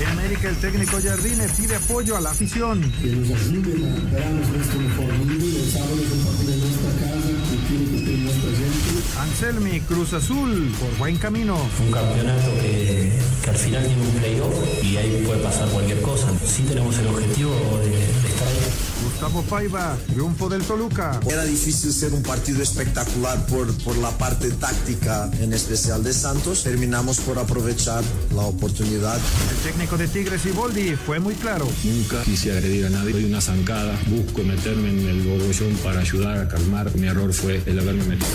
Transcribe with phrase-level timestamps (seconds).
[0.00, 2.80] En América, el técnico Jardines pide apoyo a la afición.
[3.00, 5.34] Que nos ayuden a darnos nuestro mejor mundo.
[5.34, 9.20] El sábado es un partido de nuestra casa y quiero que esté nuestra gente.
[9.20, 11.56] Anselmi, Cruz Azul, por buen camino.
[11.86, 13.12] Un campeonato que,
[13.44, 16.28] que al final tiene un playoff y ahí puede pasar cualquier cosa.
[16.44, 17.52] Sí tenemos el objetivo
[17.84, 18.91] de, de estar ahí.
[19.22, 21.20] Gustavo Paiva, triunfo del Toluca.
[21.30, 26.64] Era difícil ser un partido espectacular por, por la parte táctica, en especial de Santos.
[26.64, 28.02] Terminamos por aprovechar
[28.34, 29.20] la oportunidad.
[29.52, 31.68] El técnico de Tigres y Boldi fue muy claro.
[31.84, 33.12] Nunca quise agredir a nadie.
[33.12, 33.96] Doy una zancada.
[34.08, 36.92] Busco meterme en el bobollón para ayudar a calmar.
[36.96, 38.28] Mi error fue el haberme metido.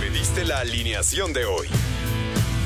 [0.00, 1.68] Pediste la alineación de hoy.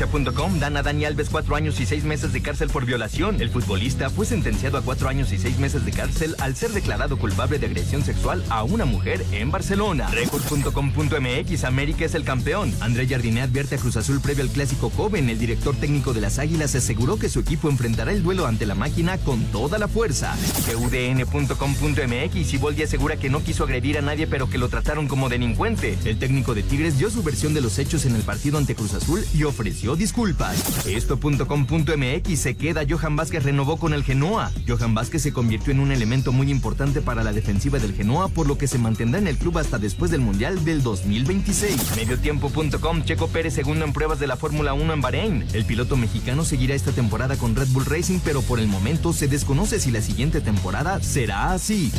[0.00, 3.38] Cancha.com dan a Dani Alves cuatro años y seis meses de cárcel por violación.
[3.42, 7.18] El futbolista fue sentenciado a cuatro años y seis meses de cárcel al ser declarado
[7.18, 10.08] culpable de agresión sexual a una mujer en Barcelona.
[10.08, 12.72] Record.com.mx América es el campeón.
[12.80, 15.28] André Jardiné advierte a Cruz Azul previo al clásico joven.
[15.28, 18.74] El director técnico de las Águilas aseguró que su equipo enfrentará el duelo ante la
[18.74, 20.34] máquina con toda la fuerza.
[20.78, 25.98] UDN.com.mx Siboldi asegura que no quiso agredir a nadie pero que lo trataron como delincuente.
[26.06, 28.94] El técnico de Tigres dio su versión de los hechos en el partido ante Cruz
[28.94, 30.86] Azul y ofreció disculpas.
[30.86, 34.50] Esto.com.mx se queda, Johan Vázquez renovó con el Genoa.
[34.66, 38.46] Johan Vázquez se convirtió en un elemento muy importante para la defensiva del Genoa, por
[38.46, 41.96] lo que se mantendrá en el club hasta después del Mundial del 2026.
[41.96, 45.46] Mediotiempo.com, Checo Pérez segundo en pruebas de la Fórmula 1 en Bahrein.
[45.52, 49.28] El piloto mexicano seguirá esta temporada con Red Bull Racing, pero por el momento se
[49.28, 51.90] desconoce si la siguiente temporada será así.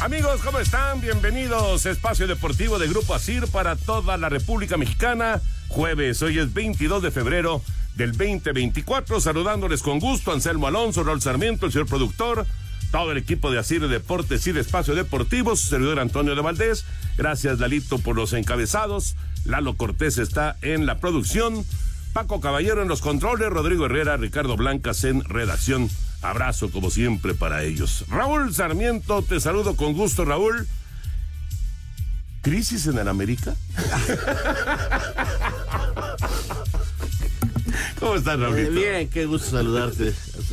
[0.00, 1.00] Amigos, ¿cómo están?
[1.00, 5.40] Bienvenidos Espacio Deportivo de Grupo Asir para toda la República Mexicana.
[5.66, 7.62] Jueves, hoy es 22 de febrero
[7.96, 9.20] del 2024.
[9.20, 12.46] Saludándoles con gusto Anselmo Alonso, Raúl Sarmiento, el señor productor,
[12.92, 16.84] todo el equipo de Asir Deportes y de Espacio Deportivo, su servidor Antonio de Valdés.
[17.16, 19.16] Gracias, Lalito, por los encabezados.
[19.44, 21.66] Lalo Cortés está en la producción.
[22.12, 25.90] Paco Caballero en los controles, Rodrigo Herrera, Ricardo Blancas en redacción.
[26.22, 28.04] Abrazo como siempre para ellos.
[28.08, 30.66] Raúl Sarmiento, te saludo con gusto, Raúl.
[32.42, 33.54] ¿Crisis en el América?
[38.00, 38.70] ¿Cómo estás, Raúl?
[38.70, 40.12] bien, qué gusto saludarte.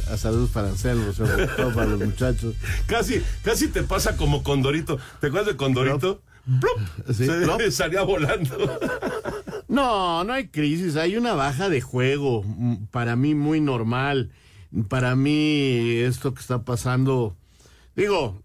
[0.09, 2.55] A, a salud para Anselmo, sobre todo para los muchachos.
[2.87, 4.97] Casi, casi te pasa como Condorito.
[5.21, 6.21] ¿Te acuerdas de Condorito?
[6.59, 6.79] ¡Plop!
[7.15, 8.79] Sí, Se- salía volando.
[9.67, 14.31] No, no hay crisis, hay una baja de juego, mm, para mí muy normal.
[14.83, 17.35] Para mí esto que está pasando,
[17.95, 18.41] digo,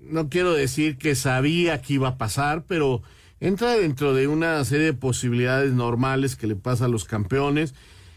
[0.00, 3.02] no quiero decir que sabía que iba a pasar, pero
[3.40, 7.74] entra dentro de una serie de posibilidades normales que le pasa a los campeones,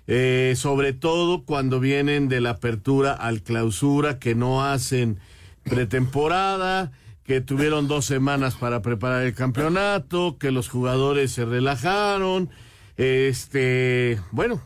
[0.07, 5.19] eh, sobre todo cuando vienen de la apertura al clausura, que no hacen
[5.63, 6.91] pretemporada,
[7.23, 12.49] que tuvieron dos semanas para preparar el campeonato, que los jugadores se relajaron,
[12.97, 14.61] este, bueno,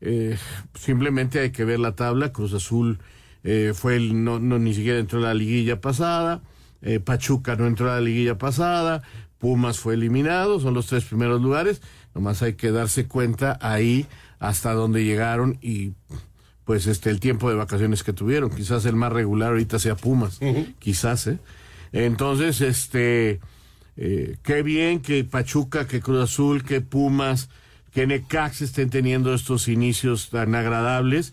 [0.00, 0.36] eh,
[0.74, 2.32] simplemente hay que ver la tabla.
[2.32, 2.98] Cruz Azul
[3.44, 6.42] eh, fue el, no, no ni siquiera entró a la liguilla pasada.
[6.82, 9.02] eh, Pachuca no entró a la liguilla pasada.
[9.38, 10.60] Pumas fue eliminado.
[10.60, 11.80] Son los tres primeros lugares.
[12.14, 14.06] Nomás hay que darse cuenta ahí
[14.38, 15.92] hasta dónde llegaron y
[16.64, 18.50] pues este el tiempo de vacaciones que tuvieron.
[18.50, 20.40] Quizás el más regular ahorita sea Pumas.
[20.78, 21.38] Quizás, ¿eh?
[21.92, 23.40] Entonces, este,
[23.96, 27.48] eh, qué bien que Pachuca, que Cruz Azul, que Pumas,
[27.92, 31.32] que Necax estén teniendo estos inicios tan agradables,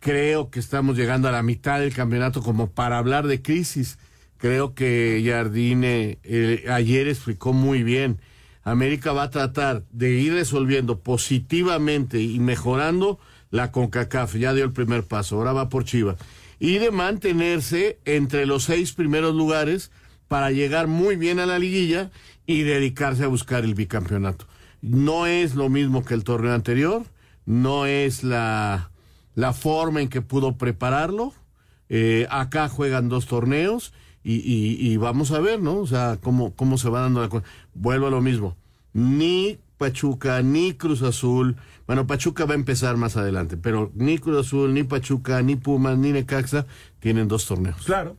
[0.00, 3.98] creo que estamos llegando a la mitad del campeonato como para hablar de crisis.
[4.38, 8.20] Creo que Jardine eh, ayer explicó muy bien.
[8.62, 13.18] América va a tratar de ir resolviendo positivamente y mejorando
[13.50, 14.34] la CONCACAF.
[14.36, 16.16] Ya dio el primer paso, ahora va por Chivas.
[16.58, 19.90] Y de mantenerse entre los seis primeros lugares
[20.28, 22.10] para llegar muy bien a la liguilla
[22.46, 24.46] y dedicarse a buscar el bicampeonato.
[24.86, 27.02] No es lo mismo que el torneo anterior,
[27.44, 28.90] no es la,
[29.34, 31.32] la forma en que pudo prepararlo.
[31.88, 33.92] Eh, acá juegan dos torneos
[34.22, 35.78] y, vamos a ver, ¿no?
[35.78, 37.44] O sea, cómo, cómo se va dando la cosa.
[37.74, 38.56] Vuelvo a lo mismo.
[38.92, 41.56] Ni Pachuca, ni Cruz Azul.
[41.86, 45.98] Bueno, Pachuca va a empezar más adelante, pero ni Cruz Azul, ni Pachuca, ni Pumas,
[45.98, 46.66] ni Necaxa
[47.00, 47.84] tienen dos torneos.
[47.84, 48.16] Claro.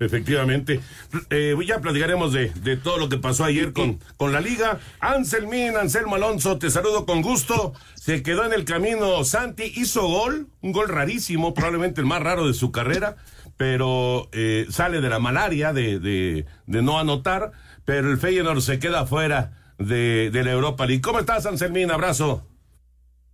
[0.00, 0.80] Efectivamente.
[1.28, 4.80] Eh, ya platicaremos de, de, todo lo que pasó ayer con, con la liga.
[4.98, 7.74] Anselmín, Anselmo Alonso, te saludo con gusto.
[7.96, 12.46] Se quedó en el camino Santi, hizo gol, un gol rarísimo, probablemente el más raro
[12.46, 13.16] de su carrera,
[13.58, 17.52] pero eh, sale de la malaria de, de, de, no anotar,
[17.84, 21.02] pero el Feyenoord se queda fuera de, de la Europa League.
[21.02, 21.90] ¿Cómo estás, Anselmín?
[21.90, 22.46] Abrazo.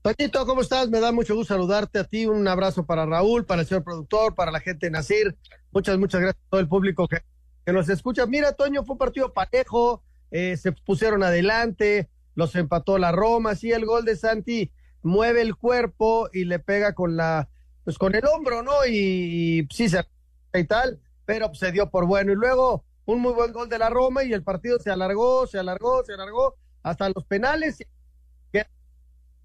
[0.06, 0.88] Toñito, ¿cómo estás?
[0.88, 2.26] Me da mucho gusto saludarte a ti.
[2.26, 5.36] Un abrazo para Raúl, para el señor productor, para la gente de Nacir.
[5.72, 7.24] Muchas, muchas gracias a todo el público que,
[7.72, 8.24] nos escucha.
[8.24, 13.72] Mira, Toño, fue un partido parejo, eh, se pusieron adelante, los empató la Roma, sí,
[13.72, 14.70] el gol de Santi
[15.02, 17.48] mueve el cuerpo y le pega con la,
[17.82, 18.86] pues con el hombro, ¿no?
[18.88, 20.06] Y sí se
[20.54, 22.30] y tal, pero se dio por bueno.
[22.30, 25.58] Y luego un muy buen gol de la Roma y el partido se alargó, se
[25.58, 26.54] alargó, se alargó
[26.84, 27.84] hasta los penales.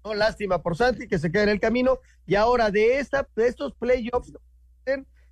[0.04, 1.98] No, lástima por Santi que se queda en el camino.
[2.26, 4.32] Y ahora de, esta, de estos playoffs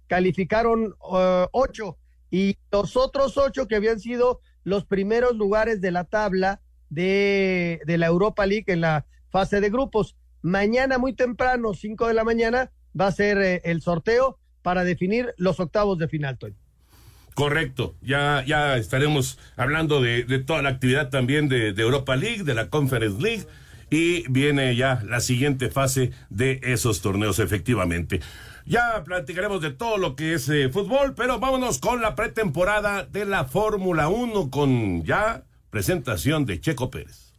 [0.06, 1.99] calificaron uh, ocho
[2.31, 7.99] y los otros ocho que habían sido los primeros lugares de la tabla de, de
[7.99, 10.17] la Europa League en la fase de grupos.
[10.43, 15.34] Mañana muy temprano, cinco de la mañana, va a ser eh, el sorteo para definir
[15.37, 16.56] los octavos de final, Toño.
[17.34, 22.43] Correcto, ya, ya estaremos hablando de, de toda la actividad también de, de Europa League,
[22.43, 23.46] de la Conference League
[23.90, 28.20] y viene ya la siguiente fase de esos torneos efectivamente.
[28.64, 33.25] Ya platicaremos de todo lo que es eh, fútbol, pero vámonos con la pretemporada de
[33.25, 37.34] la Fórmula 1 con ya presentación de Checo Pérez.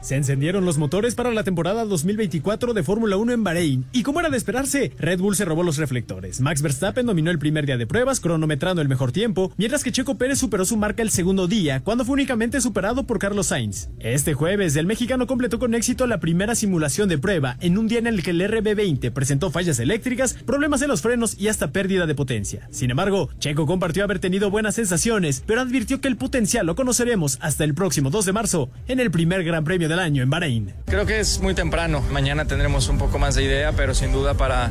[0.00, 4.20] Se encendieron los motores para la temporada 2024 de Fórmula 1 en Bahrein, y como
[4.20, 6.40] era de esperarse, Red Bull se robó los reflectores.
[6.40, 10.16] Max Verstappen dominó el primer día de pruebas, cronometrando el mejor tiempo, mientras que Checo
[10.16, 13.90] Pérez superó su marca el segundo día, cuando fue únicamente superado por Carlos Sainz.
[13.98, 17.98] Este jueves, el mexicano completó con éxito la primera simulación de prueba, en un día
[17.98, 22.06] en el que el RB20 presentó fallas eléctricas, problemas en los frenos y hasta pérdida
[22.06, 22.68] de potencia.
[22.70, 27.36] Sin embargo, Checo compartió haber tenido buenas sensaciones, pero advirtió que el potencial lo conoceremos
[27.42, 30.74] hasta el próximo 2 de marzo, en el primer Gran Premio del año en Bahrein.
[30.86, 32.02] Creo que es muy temprano.
[32.10, 34.70] Mañana tendremos un poco más de idea, pero sin duda para,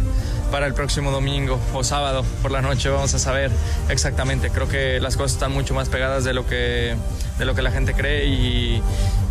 [0.52, 3.52] para el próximo domingo o sábado por la noche vamos a saber
[3.90, 4.50] exactamente.
[4.50, 6.96] Creo que las cosas están mucho más pegadas de lo que,
[7.38, 8.82] de lo que la gente cree y,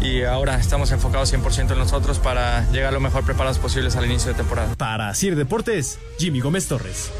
[0.00, 4.30] y ahora estamos enfocados 100% en nosotros para llegar lo mejor preparados posibles al inicio
[4.32, 4.74] de temporada.
[4.76, 7.10] Para Sir Deportes, Jimmy Gómez Torres.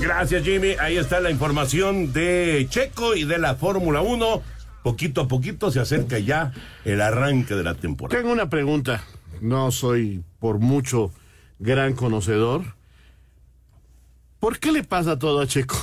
[0.00, 4.42] Gracias Jimmy, ahí está la información de Checo y de la Fórmula 1
[4.84, 6.52] poquito a poquito se acerca ya
[6.84, 8.20] el arranque de la temporada.
[8.20, 9.02] Tengo una pregunta.
[9.40, 11.10] No soy por mucho
[11.58, 12.62] gran conocedor.
[14.38, 15.76] ¿Por qué le pasa todo a Checo?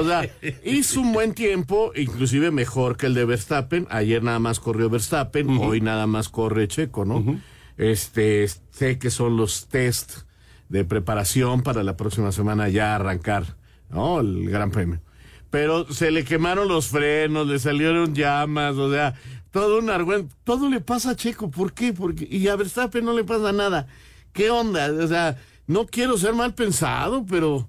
[0.00, 0.30] O sea,
[0.64, 3.88] hizo un buen tiempo, inclusive mejor que el de Verstappen.
[3.90, 5.66] Ayer nada más corrió Verstappen, uh -huh.
[5.66, 7.16] hoy nada más corre Checo, ¿no?
[7.16, 7.40] Uh -huh.
[7.76, 10.18] Este, sé que son los test
[10.68, 13.56] de preparación para la próxima semana ya arrancar,
[13.90, 14.20] ¿no?
[14.20, 15.00] El Gran Premio
[15.50, 19.14] pero se le quemaron los frenos, le salieron llamas, o sea,
[19.50, 21.92] todo un argüen, todo le pasa a Checo, ¿por qué?
[21.92, 23.86] Porque, y a Verstappen no le pasa nada.
[24.32, 24.92] ¿Qué onda?
[24.92, 27.68] O sea, no quiero ser mal pensado, pero...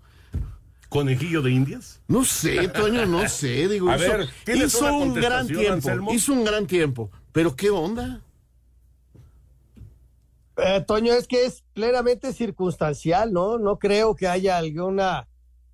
[0.90, 2.02] ¿Conejillo de indias?
[2.08, 6.14] No sé, Toño, no sé, digo, a hizo, ver, hizo un gran tiempo, Anselmo?
[6.14, 8.22] hizo un gran tiempo, pero ¿qué onda?
[10.58, 13.60] Eh, Toño, es que es plenamente circunstancial, ¿no?
[13.60, 15.28] No creo que haya alguna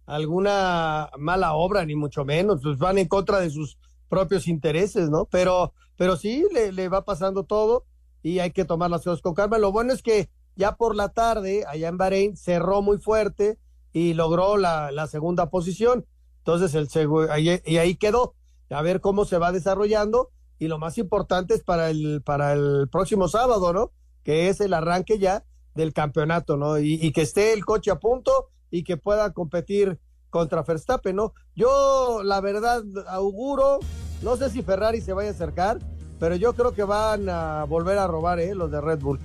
[0.05, 3.77] alguna mala obra, ni mucho menos, pues van en contra de sus
[4.09, 5.25] propios intereses, ¿no?
[5.25, 7.85] Pero, pero sí, le, le, va pasando todo
[8.21, 9.57] y hay que tomar las cosas con calma.
[9.57, 13.57] Lo bueno es que ya por la tarde, allá en Bahrein, cerró muy fuerte
[13.93, 16.05] y logró la, la segunda posición.
[16.39, 16.87] Entonces, el
[17.29, 18.35] ahí, y ahí quedó.
[18.69, 20.31] A ver cómo se va desarrollando.
[20.57, 23.91] Y lo más importante es para el, para el próximo sábado, ¿no?
[24.23, 25.43] Que es el arranque ya
[25.73, 26.79] del campeonato, ¿no?
[26.79, 29.97] Y, y que esté el coche a punto y que pueda competir
[30.29, 31.33] contra Verstappen, ¿no?
[31.55, 33.79] Yo, la verdad, auguro,
[34.21, 35.79] no sé si Ferrari se vaya a acercar,
[36.19, 38.53] pero yo creo que van a volver a robar, ¿eh?
[38.53, 39.19] Los de Red Bull.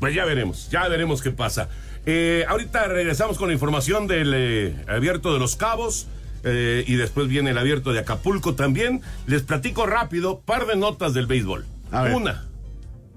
[0.00, 1.68] Pues ya veremos, ya veremos qué pasa.
[2.06, 6.06] Eh, ahorita regresamos con la información del eh, abierto de los cabos.
[6.44, 9.02] eh, y después viene el abierto de Acapulco también.
[9.26, 11.66] Les platico rápido, par de notas del béisbol.
[12.14, 12.46] Una,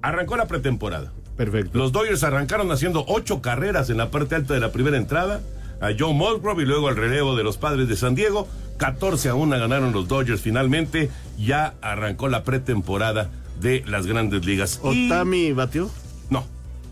[0.02, 1.14] arrancó la pretemporada.
[1.46, 1.76] Perfecto.
[1.76, 5.42] Los Dodgers arrancaron haciendo ocho carreras en la parte alta de la primera entrada.
[5.82, 8.48] A Joe Musgrove y luego al relevo de los padres de San Diego.
[8.78, 11.10] 14 a 1 ganaron los Dodgers finalmente.
[11.40, 14.80] Ya arrancó la pretemporada de las grandes ligas.
[14.84, 15.90] ¿Otami batió?
[16.30, 16.46] No,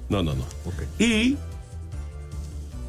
[0.09, 0.45] no, no, no.
[0.97, 1.37] Y,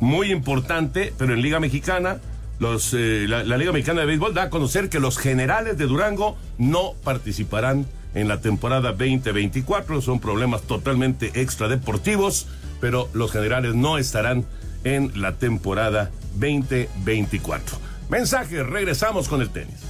[0.00, 2.20] muy importante, pero en Liga Mexicana,
[2.58, 5.84] los, eh, la, la Liga Mexicana de Béisbol da a conocer que los generales de
[5.84, 10.00] Durango no participarán en la temporada 2024.
[10.00, 12.46] Son problemas totalmente extradeportivos,
[12.80, 14.44] pero los generales no estarán
[14.84, 17.78] en la temporada 2024.
[18.08, 19.89] Mensaje, regresamos con el tenis.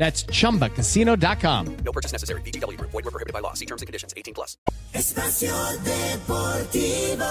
[0.00, 1.76] That's chumbacasino.com.
[1.84, 2.40] No purchase necessary.
[2.40, 2.90] VGW Group.
[2.90, 3.52] Void were prohibited by law.
[3.52, 4.14] See terms and conditions.
[4.16, 4.56] 18 plus.
[4.94, 5.54] Espacio
[5.84, 7.26] Deportivo.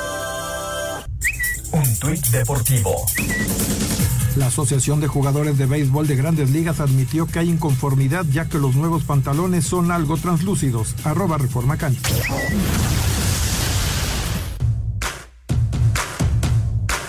[1.71, 2.95] Un tuit deportivo.
[4.35, 8.59] La Asociación de Jugadores de Béisbol de Grandes Ligas admitió que hay inconformidad ya que
[8.59, 10.95] los nuevos pantalones son algo translúcidos.
[11.03, 12.09] Arroba Reforma Cancha.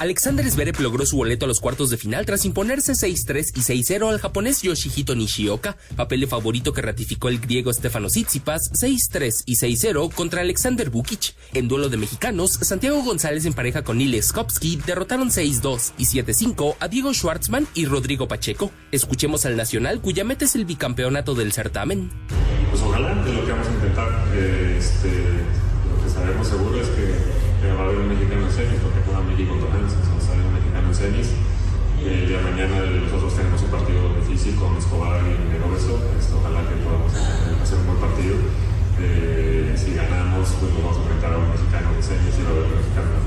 [0.01, 4.09] Alexander Zverev logró su boleto a los cuartos de final tras imponerse 6-3 y 6-0
[4.09, 9.57] al japonés Yoshihito Nishioka, papel de favorito que ratificó el griego Stefano Tsitsipas 6-3 y
[9.57, 11.35] 6-0 contra Alexander Bukic.
[11.53, 16.77] En duelo de mexicanos, Santiago González en pareja con Nile Skopsky derrotaron 6-2 y 7-5
[16.81, 18.71] a Diego Schwartzman y Rodrigo Pacheco.
[18.93, 22.11] Escuchemos al nacional cuya meta es el bicampeonato del certamen.
[22.71, 24.09] Pues ojalá, es lo que vamos a intentar.
[24.33, 28.81] Eh, este, lo que sabemos seguro es que eh, va a un mexicano en semis,
[28.81, 29.80] porque juega México contra
[31.01, 31.33] semis.
[32.05, 35.97] Eh, de mañana nosotros tenemos un partido difícil con Escobar y Nerobeso.
[36.13, 38.37] Este, ojalá que podamos eh, hacer un buen partido.
[39.01, 42.53] Eh, si ganamos, pues nos vamos a enfrentar a un mexicano en semis y a
[42.53, 43.20] un mexicano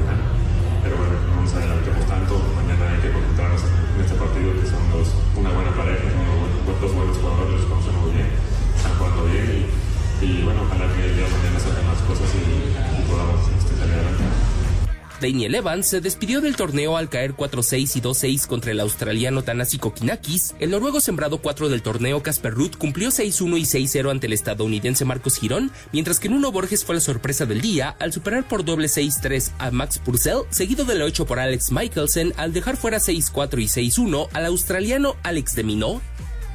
[15.23, 19.77] Daniel Evans se despidió del torneo al caer 4-6 y 2-6 contra el australiano Tanasi
[19.77, 20.53] Kokinakis.
[20.59, 25.05] El noruego sembrado 4 del torneo Casper Ruth cumplió 6-1 y 6-0 ante el estadounidense
[25.05, 28.87] Marcos Girón, mientras que Nuno Borges fue la sorpresa del día al superar por doble
[28.87, 33.61] 6-3 a Max Purcell, seguido de la 8 por Alex Michelsen al dejar fuera 6-4
[33.61, 36.01] y 6-1 al australiano Alex de Minot.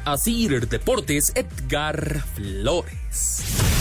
[0.05, 3.78] Así Deportes Edgar Flores.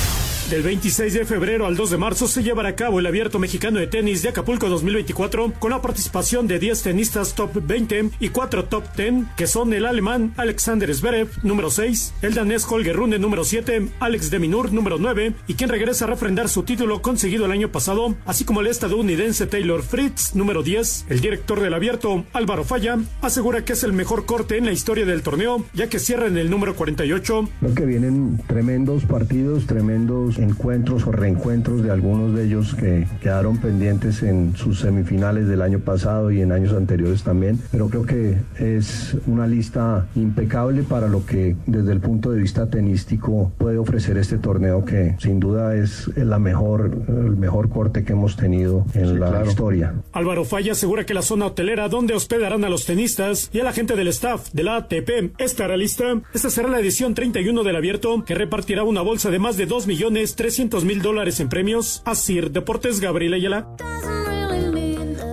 [0.50, 3.80] Del 26 de febrero al 2 de marzo se llevará a cabo el Abierto Mexicano
[3.80, 8.64] de Tenis de Acapulco 2024 con la participación de 10 tenistas top 20 y 4
[8.64, 13.44] top 10 que son el alemán Alexander Zverev número 6, el danés Holger Rune número
[13.44, 17.52] 7, Alex de Minur número 9 y quien regresa a refrendar su título conseguido el
[17.52, 21.08] año pasado, así como el estadounidense Taylor Fritz número 10.
[21.10, 25.06] El director del Abierto, Álvaro Falla, asegura que es el mejor corte en la historia
[25.06, 27.50] del torneo ya que cierra en el número 48.
[27.60, 33.58] Creo que vienen tremendos partidos, tremendos encuentros o reencuentros de algunos de ellos que quedaron
[33.58, 37.60] pendientes en sus semifinales del año pasado y en años anteriores también.
[37.72, 42.68] Pero creo que es una lista impecable para lo que desde el punto de vista
[42.70, 48.14] tenístico puede ofrecer este torneo que sin duda es la mejor, el mejor corte que
[48.14, 49.50] hemos tenido en Sí, la claro.
[49.50, 49.94] historia.
[50.14, 53.74] Álvaro Falla asegura que la zona hotelera donde hospedarán a los tenistas y a la
[53.74, 56.06] gente del staff de la ATP estará lista.
[56.34, 59.88] Esta será la edición 31 del abierto que repartirá una bolsa de más de 2
[59.88, 62.02] millones 300 mil dólares en premios.
[62.06, 63.68] Asir Deportes Gabriel Ayala.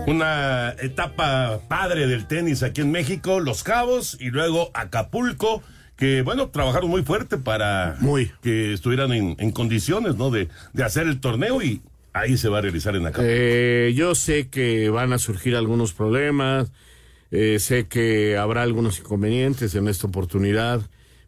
[0.06, 5.62] Una etapa padre del tenis aquí en México, Los Cabos y luego Acapulco,
[5.96, 7.96] que bueno, trabajaron muy fuerte para
[8.42, 10.30] que estuvieran en, en condiciones, ¿no?
[10.30, 11.80] De, de hacer el torneo y
[12.12, 13.28] ahí se va a realizar en Acapulco.
[13.30, 16.70] Eh, yo sé que van a surgir algunos problemas,
[17.30, 20.82] eh, sé que habrá algunos inconvenientes en esta oportunidad,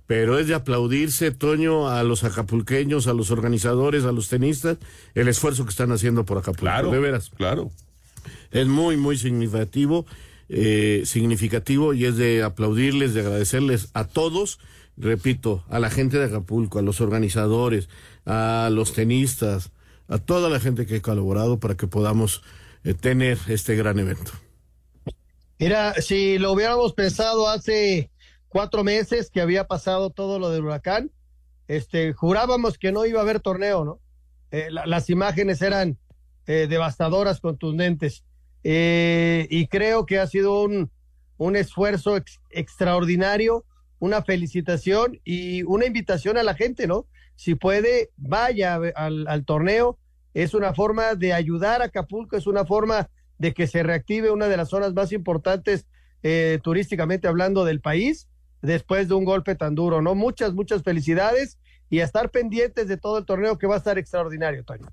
[0.07, 4.79] pero es de aplaudirse, Toño, a los acapulqueños, a los organizadores, a los tenistas,
[5.15, 6.61] el esfuerzo que están haciendo por Acapulco.
[6.61, 7.31] Claro, de veras.
[7.31, 7.71] Claro.
[8.53, 10.07] Es muy, muy significativo,
[10.49, 14.61] eh, significativo y es de aplaudirles, de agradecerles a todos,
[14.97, 17.89] repito, a la gente de Acapulco, a los organizadores,
[18.25, 19.71] a los tenistas,
[20.09, 22.43] a toda la gente que ha colaborado para que podamos
[22.85, 24.31] eh, tener este gran evento.
[25.59, 28.11] Mira, si lo hubiéramos pensado hace
[28.49, 31.11] cuatro meses que había pasado todo lo del huracán,
[31.69, 34.01] este, jurábamos que no iba a haber torneo, ¿no?
[34.51, 35.99] Eh, la, las imágenes eran
[36.47, 38.25] eh, devastadoras, contundentes.
[38.63, 40.91] Eh, y creo que ha sido un,
[41.37, 43.65] un esfuerzo ex, extraordinario,
[43.99, 47.07] una felicitación y una invitación a la gente, ¿no?
[47.35, 49.99] Si puede, vaya al, al torneo.
[50.35, 54.49] Es una forma de ayudar a Acapulco, es una forma de que se reactive una
[54.49, 55.87] de las zonas más importantes
[56.23, 58.29] eh, turísticamente hablando del país
[58.67, 60.15] después de un golpe tan duro, ¿no?
[60.15, 61.59] Muchas, muchas felicidades
[61.89, 64.87] y a estar pendientes de todo el torneo que va a estar extraordinario, Toño.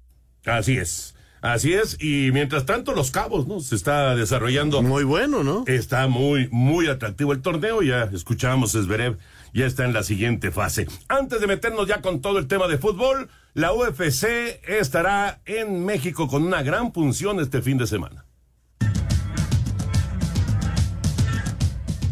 [0.46, 1.16] Así es.
[1.42, 3.60] Así es, y mientras tanto Los Cabos, ¿no?
[3.60, 4.82] Se está desarrollando.
[4.82, 5.66] Muy bueno, ¿no?
[5.68, 9.18] Está muy, muy atractivo el torneo, ya escuchamos Zverev,
[9.54, 10.88] ya está en la siguiente fase.
[11.10, 16.30] Antes de meternos ya con todo el tema de fútbol, la UFC estará en México
[16.30, 18.24] con una gran función este fin de semana.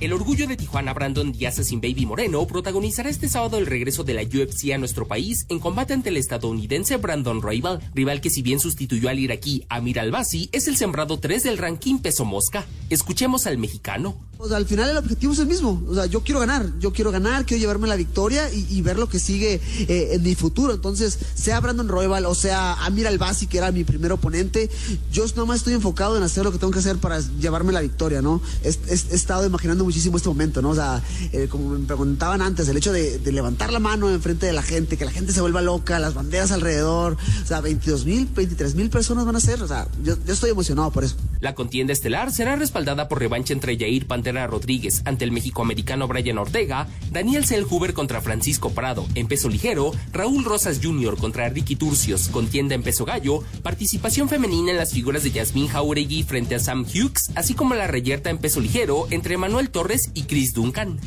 [0.01, 4.15] El orgullo de Tijuana, Brandon Díaz sin Baby Moreno, protagonizará este sábado el regreso de
[4.15, 8.41] la UFC a nuestro país en combate ante el estadounidense Brandon Royval, rival que si
[8.41, 12.65] bien sustituyó al iraquí Amir Albasi, es el sembrado 3 del ranking peso mosca.
[12.89, 14.15] Escuchemos al mexicano.
[14.51, 15.83] Al final el objetivo es el mismo.
[15.87, 19.07] O sea, yo quiero ganar, yo quiero ganar, quiero llevarme la victoria y, ver lo
[19.07, 20.73] que sigue eh, en mi futuro.
[20.73, 24.71] Entonces, sea Brandon Royval o sea Amir Albasi, que era mi primer oponente,
[25.11, 28.23] yo nomás estoy enfocado en hacer lo que tengo que hacer para llevarme la victoria,
[28.23, 28.41] ¿no?
[28.63, 30.69] He, he, he estado imaginando muchísimo este momento, ¿no?
[30.69, 34.45] O sea, eh, como me preguntaban antes, el hecho de, de, levantar la mano enfrente
[34.45, 38.05] de la gente, que la gente se vuelva loca, las banderas alrededor, o sea, 22
[38.05, 41.17] mil, 23 mil personas van a ser, o sea, yo, yo, estoy emocionado por eso.
[41.41, 46.37] La contienda estelar será respaldada por revancha entre Jair Pantera Rodríguez ante el mexicoamericano Brian
[46.37, 51.17] Ortega, Daniel Selhuber contra Francisco Prado en peso ligero, Raúl Rosas Jr.
[51.17, 56.23] contra Ricky Turcios, contienda en peso gallo, participación femenina en las figuras de Yasmín Jauregui
[56.23, 59.80] frente a Sam Hughes, así como la reyerta en peso ligero entre Manuel Torres
[60.13, 60.99] y Chris Duncan.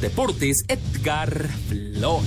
[0.00, 2.22] Deportes, Edgar Flores.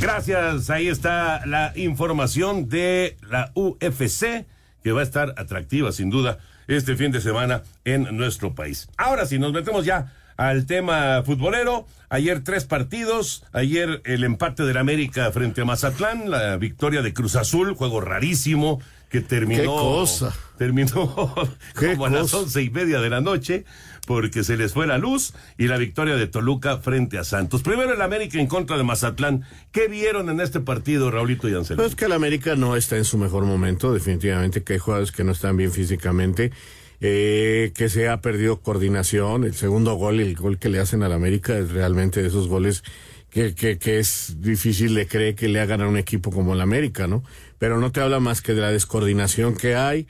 [0.00, 4.44] Gracias, ahí está la información de la UFC,
[4.82, 8.88] que va a estar atractiva sin duda este fin de semana en nuestro país.
[8.96, 11.86] Ahora sí, nos metemos ya al tema futbolero.
[12.08, 17.36] Ayer tres partidos, ayer el empate del América frente a Mazatlán, la victoria de Cruz
[17.36, 19.62] Azul, juego rarísimo que terminó.
[19.62, 20.34] ¿Qué cosa?
[20.56, 21.34] Terminó
[21.78, 23.64] ¿Qué como a las once y media de la noche
[24.08, 27.62] porque se les fue la luz y la victoria de Toluca frente a Santos.
[27.62, 29.44] Primero el América en contra de Mazatlán.
[29.70, 31.82] ¿Qué vieron en este partido, Raulito y Anselmo?
[31.82, 35.24] Pues que el América no está en su mejor momento, definitivamente que hay jugadores que
[35.24, 36.52] no están bien físicamente.
[37.00, 39.44] Eh, que se ha perdido coordinación.
[39.44, 42.82] El segundo gol, el gol que le hacen al América, es realmente de esos goles
[43.30, 46.60] que, que, que es difícil de creer que le hagan a un equipo como el
[46.60, 47.22] América, ¿no?
[47.58, 50.06] Pero no te habla más que de la descoordinación que hay,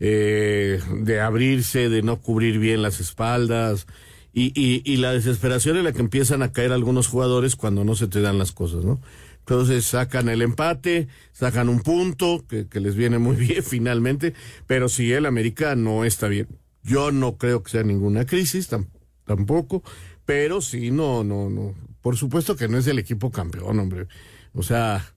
[0.00, 3.86] eh, de abrirse, de no cubrir bien las espaldas.
[4.32, 7.94] Y, y, y la desesperación en la que empiezan a caer algunos jugadores cuando no
[7.94, 9.00] se te dan las cosas, ¿no?
[9.48, 14.34] Entonces sacan el empate, sacan un punto que, les viene muy bien finalmente,
[14.66, 16.48] pero si el América no está bien.
[16.82, 18.88] Yo no creo que sea ninguna crisis, tam,
[19.24, 19.84] tampoco,
[20.24, 21.74] pero sí, no, no, no.
[22.02, 24.08] Por supuesto que no es el equipo campeón, hombre.
[24.52, 25.14] O sea,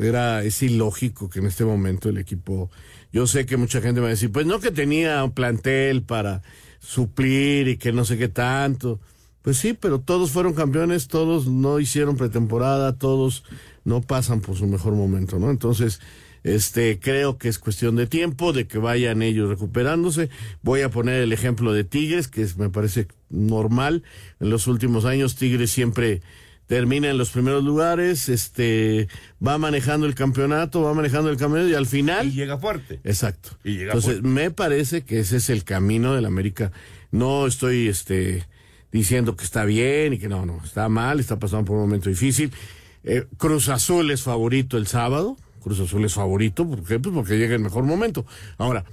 [0.00, 2.70] era, es ilógico que en este momento el equipo,
[3.12, 6.02] yo sé que mucha gente me va a decir, pues no que tenía un plantel
[6.02, 6.42] para
[6.80, 9.00] suplir y que no sé qué tanto.
[9.42, 13.44] Pues sí, pero todos fueron campeones, todos no hicieron pretemporada, todos
[13.84, 15.50] no pasan por su mejor momento, ¿no?
[15.50, 16.00] Entonces,
[16.44, 20.28] este, creo que es cuestión de tiempo, de que vayan ellos recuperándose.
[20.62, 24.02] Voy a poner el ejemplo de Tigres, que me parece normal.
[24.40, 26.20] En los últimos años, Tigres siempre
[26.68, 29.08] termina en los primeros lugares, este,
[29.44, 32.28] va manejando el campeonato, va manejando el campeonato y al final.
[32.28, 33.00] Y llega fuerte.
[33.02, 33.50] Exacto.
[33.64, 34.28] Y llega Entonces, fuerte.
[34.28, 36.70] me parece que ese es el camino del América.
[37.10, 38.46] No estoy, este,
[38.92, 42.10] diciendo que está bien y que no, no, está mal, está pasando por un momento
[42.10, 42.52] difícil.
[43.02, 46.98] Eh, Cruz Azul es favorito el sábado, Cruz Azul es favorito, ¿por qué?
[46.98, 48.26] Pues porque llega el mejor momento.
[48.58, 48.84] Ahora,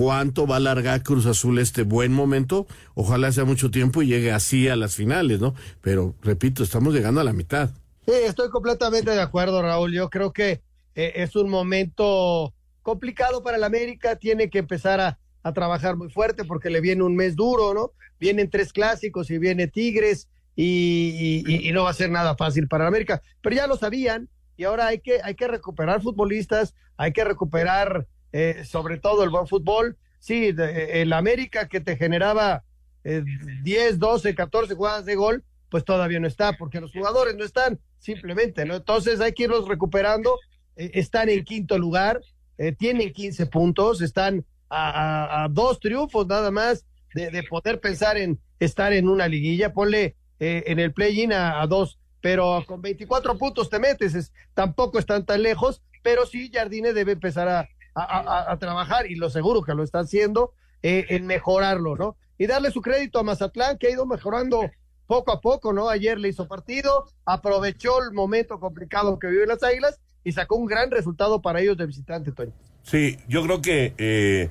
[0.00, 2.66] ¿cuánto va a alargar Cruz Azul este buen momento?
[2.94, 5.54] Ojalá sea mucho tiempo y llegue así a las finales, ¿no?
[5.82, 7.68] Pero, repito, estamos llegando a la mitad.
[8.06, 9.92] Sí, estoy completamente de acuerdo, Raúl.
[9.92, 10.62] Yo creo que
[10.94, 15.18] eh, es un momento complicado para el América, tiene que empezar a,
[15.52, 17.92] trabajar muy fuerte porque le viene un mes duro, ¿no?
[18.18, 23.20] Vienen tres clásicos y viene Tigres y, no va a ser nada fácil para América.
[23.42, 28.06] Pero ya lo sabían y ahora hay que, hay que recuperar futbolistas, hay que recuperar
[28.32, 29.96] eh, sobre todo el buen fútbol.
[30.18, 32.64] Sí, de, el América que te generaba
[33.04, 33.22] eh,
[33.62, 37.78] 10, 12, 14 jugadas de gol, pues todavía no está porque los jugadores no están
[37.98, 38.74] simplemente, ¿no?
[38.76, 40.36] Entonces hay que irlos recuperando.
[40.76, 42.20] Eh, están en quinto lugar,
[42.58, 48.38] eh, tienen 15 puntos, están a, dos triunfos nada más de, de poder pensar en
[48.60, 49.72] estar en una liguilla.
[49.72, 54.32] Ponle eh, en el play-in a, a dos, pero con 24 puntos te metes, es-
[54.54, 58.02] tampoco están tan lejos, pero sí Jardine debe empezar a, a-
[58.48, 62.16] a- a trabajar y lo seguro que lo está haciendo eh, en mejorarlo, ¿no?
[62.38, 64.70] Y darle su crédito a Mazatlán, que ha ido mejorando
[65.06, 65.88] poco a poco, ¿no?
[65.90, 70.66] Ayer le hizo partido, aprovechó el momento complicado que viven las Águilas y sacó un
[70.66, 72.52] gran resultado para ellos de visitante, Toño.
[72.82, 74.48] Sí, yo creo que, eh,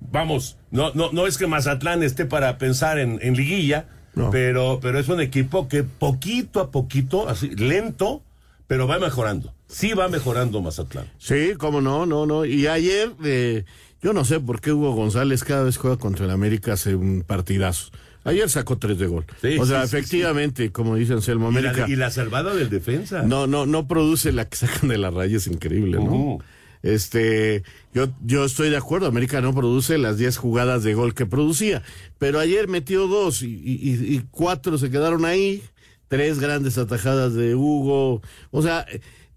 [0.00, 3.86] vamos, no, no, no es que Mazatlán esté para pensar en, en liguilla,
[4.30, 8.22] pero, pero es un equipo que poquito a poquito, así, lento,
[8.66, 9.54] pero va mejorando.
[9.70, 11.06] Sí va mejorando Mazatlán.
[11.18, 12.44] Sí, cómo no, no, no.
[12.44, 13.64] Y ayer, eh,
[14.02, 17.22] yo no sé por qué Hugo González cada vez juega contra el América hace un
[17.26, 17.90] partidazo.
[18.24, 19.24] Ayer sacó tres de gol.
[19.40, 21.82] Sí, o sea, sí, sí, efectivamente, como dice Anselmo Y América.
[21.82, 23.22] la, y la salvada del defensa.
[23.22, 26.38] No, no, no produce la que sacan de la raya, es increíble, ¿no?
[26.82, 27.62] Este,
[27.94, 31.82] yo, yo estoy de acuerdo, América no produce las 10 jugadas de gol que producía,
[32.18, 35.62] pero ayer metió dos y, y- y cuatro se quedaron ahí,
[36.08, 38.86] tres grandes atajadas de Hugo, o sea,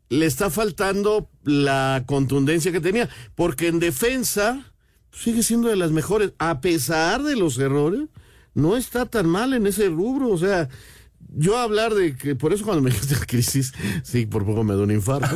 [0.09, 4.71] le está faltando la contundencia que tenía, porque en defensa
[5.11, 8.01] sigue siendo de las mejores, a pesar de los errores,
[8.53, 10.69] no está tan mal en ese rubro, o sea,
[11.35, 14.81] yo hablar de que, por eso cuando me dijiste crisis, sí, por poco me da
[14.83, 15.27] un infarto.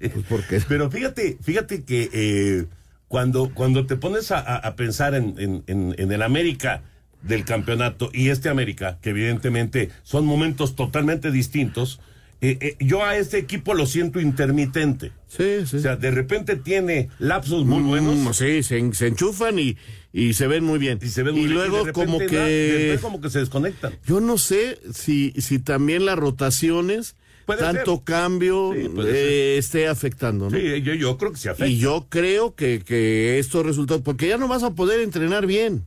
[0.00, 2.66] Pues porque Pero fíjate, fíjate que eh,
[3.08, 6.82] cuando, cuando te pones a, pensar en, en- en- en el América
[7.22, 12.00] del campeonato y este América, que evidentemente son momentos totalmente distintos,
[12.40, 15.12] eh, eh, yo a este equipo lo siento intermitente.
[15.26, 15.76] Sí, sí.
[15.76, 18.16] O sea, de repente tiene lapsos muy buenos.
[18.16, 19.76] Mm, sí, se, se enchufan y,
[20.12, 20.98] y se ven muy bien.
[21.02, 22.98] Y se ven Y muy bien, luego como na- después que...
[23.02, 23.94] como que se desconectan.
[24.06, 28.04] Yo no sé si, si también las rotaciones, Puede tanto ser.
[28.04, 30.56] cambio, Sí, eh, esté afectando, ¿no?
[30.56, 31.66] Sí, yo, yo creo que se afecta.
[31.66, 35.86] Y yo creo que, que estos resultados, porque ya no vas a poder entrenar bien.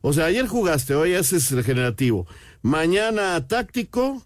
[0.00, 2.26] O sea, ayer jugaste, hoy haces regenerativo.
[2.62, 4.22] Mañana táctico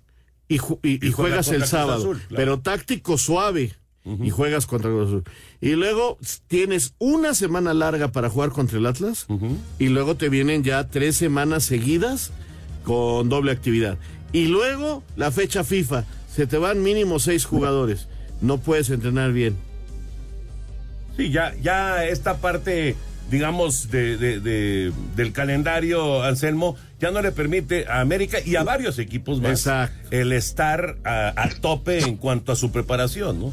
[0.48, 1.98] y, ju- y- y Y juega juegas el sábado.
[1.98, 2.36] Azul, claro.
[2.36, 3.74] Pero táctico suave.
[4.22, 5.24] Y juegas contra Cruz Azul.
[5.60, 9.26] Y luego tienes una semana larga para jugar contra el Atlas.
[9.78, 12.30] Y luego te vienen ya tres semanas seguidas
[12.84, 13.98] con doble actividad.
[14.32, 16.06] Y luego la fecha FIFA.
[16.34, 18.08] Se te van mínimo seis jugadores.
[18.40, 19.56] No puedes entrenar bien.
[21.18, 22.96] Sí, ya, ya esta parte,
[23.30, 28.62] digamos, de, de- de- del calendario, Anselmo, ya no le permite a América y a
[28.64, 29.68] varios equipos más
[30.10, 33.52] el estar a, a tope en cuanto a su preparación, ¿no?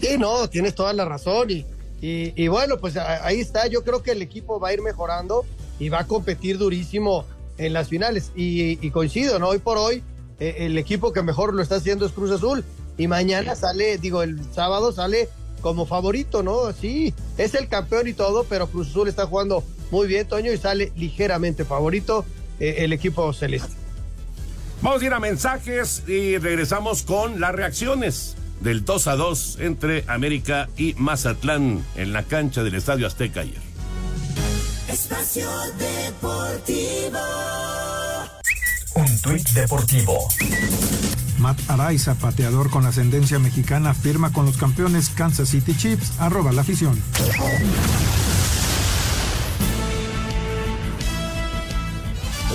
[0.00, 1.64] Sí, no, tienes toda la razón y,
[2.00, 5.44] y, y bueno, pues ahí está, yo creo que el equipo va a ir mejorando
[5.78, 7.24] y va a competir durísimo
[7.58, 9.48] en las finales y, y coincido, ¿no?
[9.48, 10.02] Hoy por hoy
[10.38, 12.64] eh, el equipo que mejor lo está haciendo es Cruz Azul
[12.96, 15.28] y mañana sale, digo, el sábado sale
[15.60, 16.72] como favorito, ¿no?
[16.72, 20.56] Sí, es el campeón y todo, pero Cruz Azul está jugando muy bien, Toño, y
[20.56, 22.24] sale ligeramente favorito
[22.58, 23.72] eh, el equipo celeste.
[24.82, 30.04] Vamos a ir a mensajes y regresamos con las reacciones del 2 a 2 entre
[30.06, 33.60] América y Mazatlán en la cancha del Estadio Azteca ayer.
[34.88, 37.20] Espacio Deportivo.
[38.94, 40.28] Un tuit deportivo.
[41.40, 46.60] Matt Araiza, pateador con ascendencia mexicana, firma con los campeones Kansas City Chiefs, arroba la
[46.60, 47.02] afición.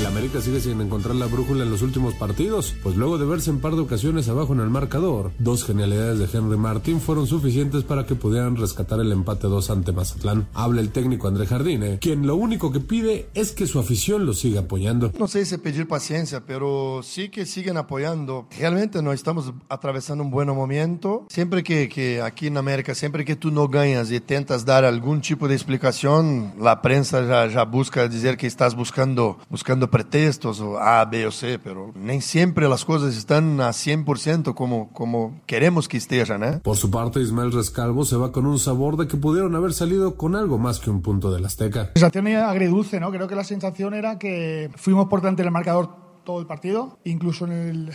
[0.06, 3.50] El América sigue sin encontrar la brújula en los últimos partidos, pues luego de verse
[3.50, 7.84] en par de ocasiones abajo en el marcador, dos genialidades de Henry Martin fueron suficientes
[7.84, 10.48] para que pudieran rescatar el empate 2 ante Mazatlán.
[10.54, 14.34] Habla el técnico André Jardine, quien lo único que pide es que su afición lo
[14.34, 15.12] siga apoyando.
[15.18, 18.48] No sé si pedir paciencia, pero sí que siguen apoyando.
[18.60, 21.26] Realmente no estamos atravesando un buen momento.
[21.30, 25.22] Siempre que, que aquí en América, siempre que tú no ganas y intentas dar algún
[25.22, 30.78] tipo de explicación, la prensa ya, ya busca decir que estás buscando, buscando pretextos o
[30.78, 35.88] A, B o C, pero nem siempre las cosas están a 100% como, como queremos
[35.88, 36.60] que estén, ¿eh?
[36.62, 40.18] Por su parte, Ismael Rescalvo se va con un sabor de que pudieron haber salido
[40.18, 41.92] con algo más que un punto del Azteca.
[41.96, 43.10] sensación agridulce, ¿no?
[43.10, 47.46] Creo que la sensación era que fuimos por delante del marcador todo el partido, incluso
[47.46, 47.92] en, el-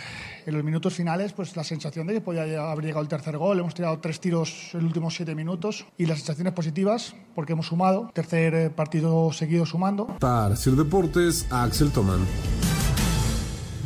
[0.47, 3.59] en los minutos finales, pues la sensación de que podía haber llegado el tercer gol.
[3.59, 7.67] Hemos tirado tres tiros en los últimos siete minutos y las sensaciones positivas porque hemos
[7.67, 10.07] sumado, tercer eh, partido seguido sumando.
[10.19, 12.25] Para Sir Deportes, Axel Tomán.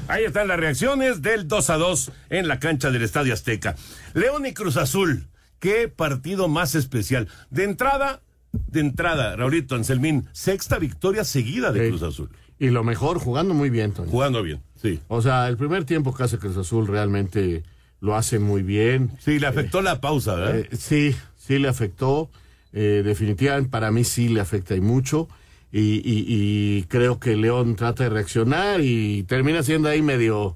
[0.07, 3.75] Ahí están las reacciones del 2 a 2 en la cancha del Estadio Azteca.
[4.13, 5.27] León y Cruz Azul,
[5.59, 7.27] qué partido más especial.
[7.49, 12.29] De entrada, de entrada, Raulito Anselmín, sexta victoria seguida de Cruz Azul.
[12.59, 14.09] Y lo mejor, jugando muy bien, Toño.
[14.09, 14.99] Jugando bien, sí.
[15.07, 17.63] O sea, el primer tiempo que hace Cruz Azul realmente
[18.01, 19.11] lo hace muy bien.
[19.19, 20.59] Sí, le afectó la pausa, ¿verdad?
[20.59, 22.29] Eh, sí, sí le afectó.
[22.77, 25.27] eh, definitivamente para mí sí le afecta y mucho.
[25.71, 30.55] Y, y- y creo que León trata de reaccionar y termina siendo ahí medio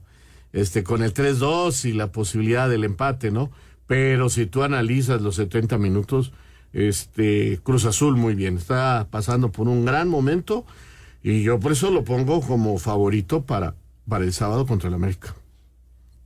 [0.53, 3.49] este con el 3-2 y la posibilidad del empate, ¿no?
[3.87, 6.31] Pero si tú analizas los 70 minutos,
[6.73, 10.65] este Cruz Azul muy bien, está pasando por un gran momento
[11.23, 13.75] y yo por eso lo pongo como favorito para,
[14.07, 15.35] para el sábado contra el América.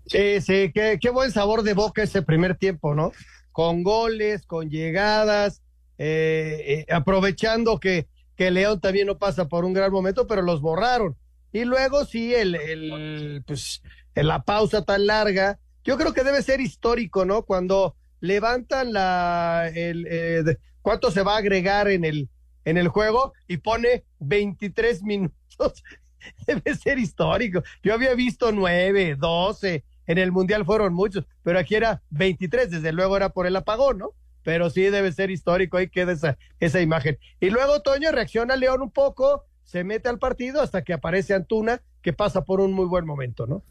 [0.06, 3.12] Sí, sí, qué, qué buen sabor de boca ese primer tiempo, ¿no?
[3.52, 5.62] Con goles, con llegadas,
[5.98, 10.62] eh, eh, aprovechando que, que León también no pasa por un gran momento, pero los
[10.62, 11.16] borraron.
[11.52, 13.82] Y luego sí, el, el, pues,
[14.16, 17.44] la pausa tan larga, yo creo que debe ser histórico, ¿no?
[17.44, 22.30] Cuando levantan la, el, eh, cuánto se va a agregar en el,
[22.66, 25.84] en el juego y pone 23 minutos.
[26.48, 27.64] Debe ser histórico.
[27.82, 32.92] Yo había visto 9, 12, en el Mundial fueron muchos, pero aquí era 23, desde
[32.92, 34.12] luego era por el apagón, ¿no?
[34.44, 37.18] Pero sí debe ser histórico, ahí queda esa, esa imagen.
[37.40, 41.82] Y luego Toño reacciona León un poco, se mete al partido hasta que aparece Antuna,
[42.02, 43.64] que pasa por un muy buen momento, ¿no?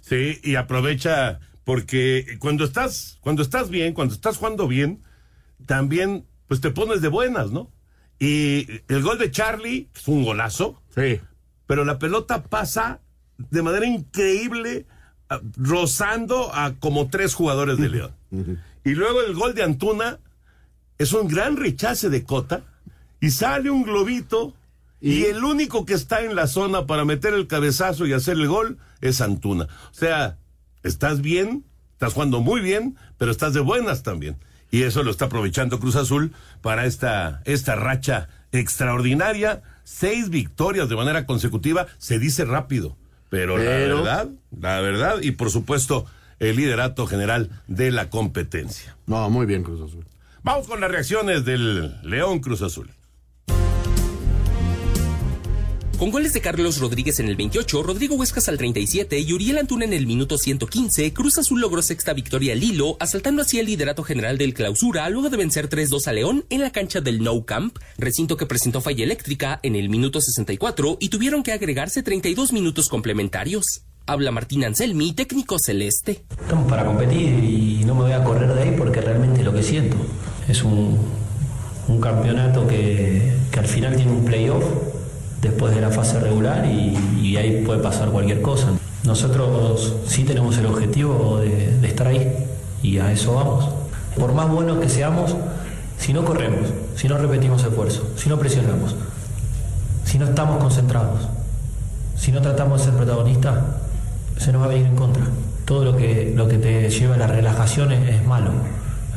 [0.00, 5.02] Sí, y aprovecha porque cuando estás, cuando estás bien, cuando estás jugando bien,
[5.66, 7.70] también pues te pones de buenas, ¿no?
[8.18, 10.80] Y el gol de Charlie es un golazo.
[10.94, 11.20] Sí.
[11.66, 13.00] Pero la pelota pasa
[13.36, 14.86] de manera increíble,
[15.28, 18.12] ah, rozando a como tres jugadores de León.
[18.84, 20.18] Y luego el gol de Antuna
[20.98, 22.62] es un gran rechace de Cota
[23.20, 24.54] y sale un globito
[25.00, 28.48] y, el único que está en la zona para meter el cabezazo y hacer el
[28.48, 29.68] gol es Antuna.
[29.90, 30.38] O sea,
[30.82, 34.38] estás bien, estás jugando muy bien, pero estás de buenas también.
[34.70, 39.62] Y eso lo está aprovechando Cruz Azul para esta, esta racha extraordinaria.
[39.84, 42.96] Seis victorias de manera consecutiva, se dice rápido.
[43.30, 44.28] Pero, la Pero- verdad,
[44.58, 46.04] la verdad, y por supuesto,
[46.38, 48.96] el liderato general de la competencia.
[49.06, 50.04] No, muy bien, Cruz Azul.
[50.42, 52.90] Vamos con las reacciones del León Cruz Azul.
[55.98, 59.84] Con goles de Carlos Rodríguez en el 28, Rodrigo Huescas al 37 y Uriel Antuna
[59.84, 64.04] en el minuto 115, Cruz Azul logró sexta victoria al hilo, asaltando así el liderato
[64.04, 67.76] general del clausura luego de vencer 3-2 a León en la cancha del Nou Camp,
[67.96, 72.88] recinto que presentó falla eléctrica en el minuto 64 y tuvieron que agregarse 32 minutos
[72.88, 73.82] complementarios.
[74.06, 76.22] Habla Martín Anselmi, técnico celeste.
[76.40, 79.64] Estamos para competir y no me voy a correr de ahí porque realmente lo que
[79.64, 79.96] siento
[80.46, 80.96] es un,
[81.88, 84.64] un campeonato que, que al final tiene un playoff
[85.42, 88.68] después de la fase regular y, ahí puede pasar cualquier cosa.
[89.04, 92.46] Nosotros sí tenemos el objetivo de, estar ahí
[92.82, 93.68] y a eso vamos.
[94.18, 95.36] Por más buenos que seamos,
[95.98, 98.96] si no corremos, si no repetimos esfuerzo, si no presionamos,
[100.04, 101.28] si no estamos concentrados,
[102.16, 103.56] si no tratamos de ser protagonistas,
[104.36, 105.22] se nos va a venir en contra.
[105.64, 108.50] Todo lo que, lo que te lleva a la relajación es, es malo.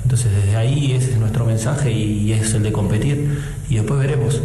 [0.03, 3.99] Entonces desde ahí ese es nuestro mensaje y, y es el de competir y después
[3.99, 4.41] veremos.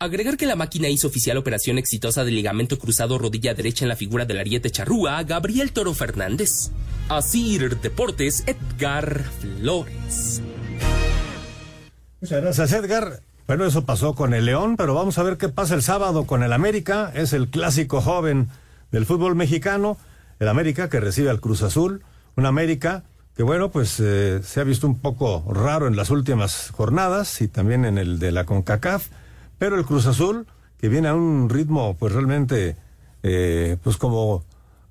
[0.00, 3.96] Agregar que la máquina hizo oficial operación exitosa de ligamento cruzado rodilla derecha en la
[3.96, 6.70] figura del ariete charrúa, Gabriel Toro Fernández.
[7.08, 10.40] Asir Deportes, Edgar Flores.
[12.20, 13.22] Muchas gracias, Edgar.
[13.48, 16.44] Bueno, eso pasó con el León, pero vamos a ver qué pasa el sábado con
[16.44, 17.10] el América.
[17.16, 18.48] Es el clásico joven
[18.92, 19.96] del fútbol mexicano.
[20.38, 22.04] El América que recibe al Cruz Azul.
[22.36, 23.02] Un América
[23.36, 27.48] que, bueno, pues eh, se ha visto un poco raro en las últimas jornadas y
[27.48, 29.08] también en el de la CONCACAF.
[29.58, 30.46] Pero el Cruz Azul,
[30.78, 32.76] que viene a un ritmo, pues realmente,
[33.22, 34.44] eh, pues como,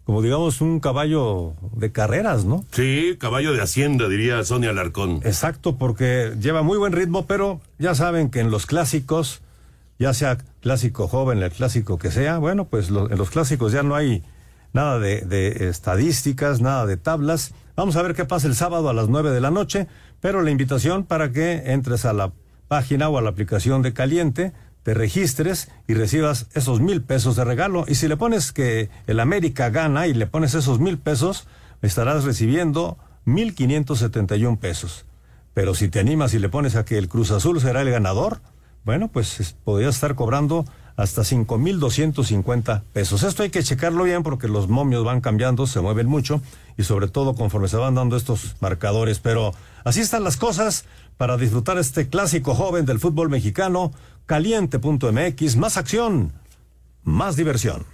[0.04, 2.66] como digamos, un caballo de carreras, ¿no?
[2.72, 5.22] Sí, caballo de hacienda, diría Sonia Alarcón.
[5.24, 9.42] Exacto, porque lleva muy buen ritmo, pero ya saben que en los clásicos,
[10.00, 13.84] ya sea clásico joven, el clásico que sea, bueno, pues lo- en los clásicos ya
[13.84, 14.24] no hay
[14.74, 17.54] nada de, de estadísticas, nada de tablas.
[17.76, 19.88] Vamos a ver qué pasa el sábado a las nueve de la noche,
[20.20, 22.32] pero la invitación para que entres a la
[22.68, 24.54] página o a la aplicación de Caliente,
[24.84, 27.86] te registres y recibas esos mil pesos de regalo.
[27.88, 31.48] Y si le pones que el América gana y le pones esos mil pesos,
[31.82, 35.06] estarás recibiendo mil quinientos setenta y un pesos.
[35.54, 38.40] Pero si te animas y le pones a que el Cruz Azul será el ganador,
[38.86, 40.64] bueno, pues es- podrías estar cobrando
[40.96, 41.24] hasta
[41.92, 43.24] 5.250 pesos.
[43.24, 46.42] Esto hay que checarlo bien porque los momios van cambiando, se mueven mucho
[46.78, 49.20] y sobre todo conforme se van dando estos marcadores.
[49.20, 49.54] Pero
[49.84, 50.86] así están las cosas
[51.18, 53.92] para disfrutar este clásico joven del fútbol mexicano,
[54.26, 56.34] caliente.mx, más acción,
[57.04, 57.86] más diversión.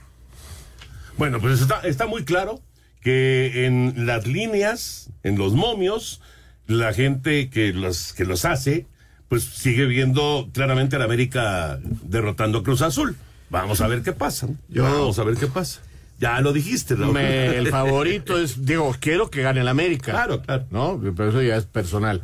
[1.18, 2.60] Bueno, pues está, está muy claro
[3.02, 6.22] que en las líneas, en los momios,
[6.68, 8.88] la gente que los, que los hace,
[9.30, 13.16] pues sigue viendo claramente a la América derrotando a Cruz Azul.
[13.50, 14.48] Vamos a ver qué pasa.
[14.48, 14.56] ¿no?
[14.70, 15.82] Yo- Vamos a ver qué pasa.
[16.24, 17.12] Ya lo dijiste, Raúl.
[17.14, 20.14] Me- el favorito es, digo, quiero que gane el América.
[20.14, 20.66] Claro, claro.
[20.72, 20.98] ¿No?
[21.18, 22.24] Pero eso ya es personal.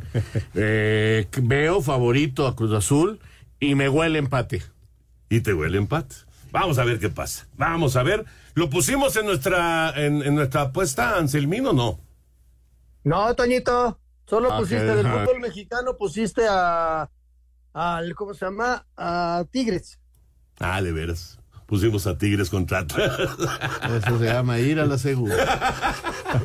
[0.54, 3.20] Eh, veo favorito a Cruz Azul
[3.58, 4.62] y me huele empate.
[5.28, 6.16] Y te huele empate.
[6.50, 7.46] Vamos a ver qué pasa.
[7.58, 8.24] Vamos a ver.
[8.54, 12.00] ¿Lo pusimos en nuestra, en, en nuestra apuesta, Anselmino, o no?
[13.04, 17.10] No, Toñito, solo Ok, pusiste del fútbol mexicano, pusiste a,
[17.74, 18.86] al, ¿cómo se llama?
[18.96, 19.98] A Tigres.
[20.58, 21.38] Ah, de veras.
[21.70, 23.12] Pusimos a Tigres contra Atlas.
[24.04, 25.76] Eso se llama ir a la segura.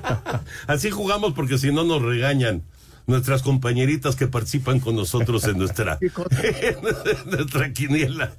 [0.68, 2.62] Así jugamos porque si no nos regañan
[3.08, 8.32] nuestras compañeritas que participan con nosotros en nuestra, en nuestra quiniela.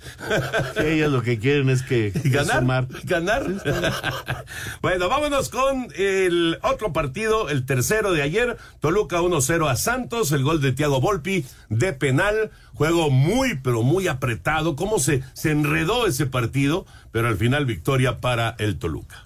[0.77, 2.89] Sí, ellas lo que quieren es que ganar, sumar.
[3.05, 3.47] ganar.
[4.83, 10.43] bueno, vámonos con el otro partido, el tercero de ayer, Toluca 1-0 a Santos, el
[10.43, 16.07] gol de Thiago Volpi de penal, juego muy pero muy apretado, cómo se se enredó
[16.07, 19.26] ese partido, pero al final victoria para el Toluca.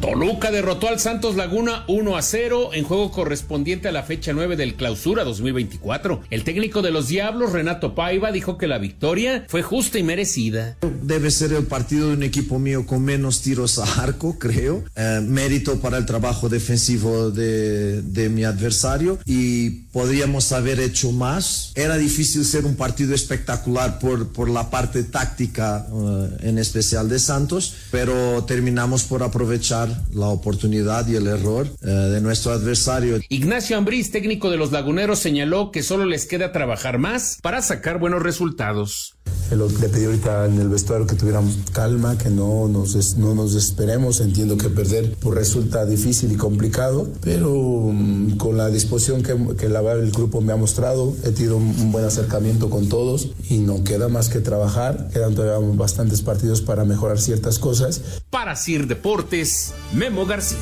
[0.00, 4.56] Toluca derrotó al Santos Laguna 1 a 0 en juego correspondiente a la fecha 9
[4.56, 6.22] del Clausura 2024.
[6.30, 10.78] El técnico de los Diablos, Renato Paiva, dijo que la victoria fue justa y merecida.
[11.02, 14.84] Debe ser el partido de un equipo mío con menos tiros a arco, creo.
[14.96, 21.72] Eh, mérito para el trabajo defensivo de, de mi adversario y podríamos haber hecho más.
[21.74, 27.18] Era difícil ser un partido espectacular por, por la parte táctica, eh, en especial de
[27.18, 33.20] Santos, pero terminamos por aprovechar la oportunidad y el error eh, de nuestro adversario.
[33.28, 37.98] Ignacio Ambriz, técnico de los Laguneros, señaló que solo les queda trabajar más para sacar
[37.98, 39.16] buenos resultados.
[39.50, 43.52] Le pedí ahorita en el vestuario que tuviéramos calma, que no nos, des- no nos
[43.52, 44.20] desesperemos.
[44.20, 47.50] Entiendo que perder pues, resulta difícil y complicado, pero
[47.92, 51.64] mm, con la disposición que, que la, el grupo me ha mostrado, he tenido un,
[51.80, 55.08] un buen acercamiento con todos y no queda más que trabajar.
[55.12, 58.00] Quedan todavía bastantes partidos para mejorar ciertas cosas.
[58.30, 60.58] Para Sir Deportes, Memo García.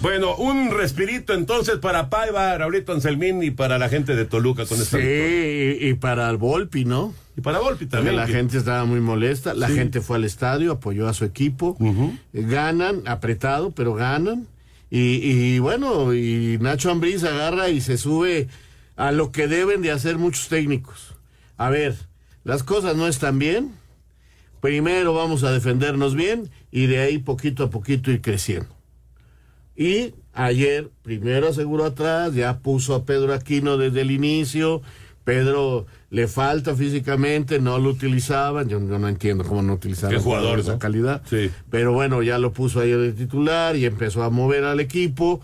[0.00, 4.80] Bueno, un respirito entonces para Paiva, Raulito Anselmín y para la gente de Toluca con
[4.80, 5.72] esta Sí, victoria.
[5.86, 7.12] y, y para el Volpi, ¿no?
[7.36, 8.16] Y para Volpi Porque también.
[8.16, 9.74] la que- gente estaba muy molesta, la Sí.
[9.74, 14.46] gente fue al estadio, apoyó a su equipo, Eh, ganan, apretado, pero ganan.
[14.88, 18.46] Y, y bueno, y Nacho Ambriz agarra y se sube
[18.96, 21.14] a lo que deben de hacer muchos técnicos.
[21.56, 21.96] A ver,
[22.44, 23.72] las cosas no están bien,
[24.60, 28.77] primero vamos a defendernos bien y de ahí poquito a poquito ir creciendo.
[29.80, 34.82] Y ayer primero aseguró atrás, ya puso a Pedro Aquino desde el inicio.
[35.22, 38.68] Pedro le falta físicamente, no lo utilizaban.
[38.68, 40.78] Yo, yo no entiendo cómo no utilizaban Qué jugador, de esa ¿no?
[40.80, 41.22] calidad.
[41.30, 41.50] Sí.
[41.70, 45.40] Pero bueno, ya lo puso ayer de titular y empezó a mover al equipo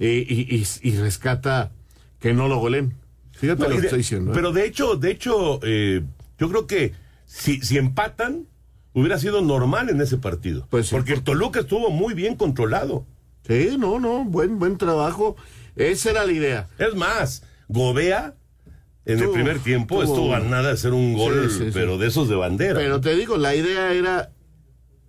[0.00, 0.46] y, y-
[0.82, 1.70] y- y rescata
[2.18, 2.94] que no lo golen.
[3.32, 4.32] Fíjate No, lo que de- estoy diciendo.
[4.32, 4.34] ¿eh?
[4.34, 6.02] Pero de hecho, de hecho, eh,
[6.40, 6.92] yo creo que
[7.26, 8.46] si, si empatan,
[8.94, 10.66] hubiera sido normal en ese partido.
[10.70, 13.04] Pues porque el Toluca estuvo muy bien controlado.
[13.46, 15.36] Sí, no, no, buen, buen trabajo.
[15.76, 16.68] Esa era la idea.
[16.78, 18.34] Es más, Gobea
[19.04, 21.70] en el primer tiempo tuvo- estuvo a nada de hacer un gol, Sí, sí, sí.
[21.72, 22.74] pero de esos de bandera.
[22.78, 24.30] Pero te digo, la idea era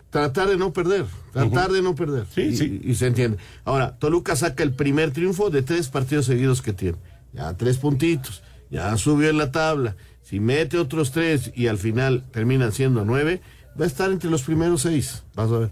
[0.10, 2.26] tratar de no perder, tratar de no perder.
[2.34, 2.82] Sí, y, sí.
[2.84, 3.38] Y se entiende.
[3.66, 6.98] Ahora, Toluca saca el primer triunfo de tres partidos seguidos que tiene.
[7.34, 9.96] Ya tres puntitos, ya subió en la tabla.
[10.22, 13.42] Si mete otros tres y al final terminan siendo nueve,
[13.80, 15.24] va a estar entre los primeros seis.
[15.36, 15.70] Vas a ver.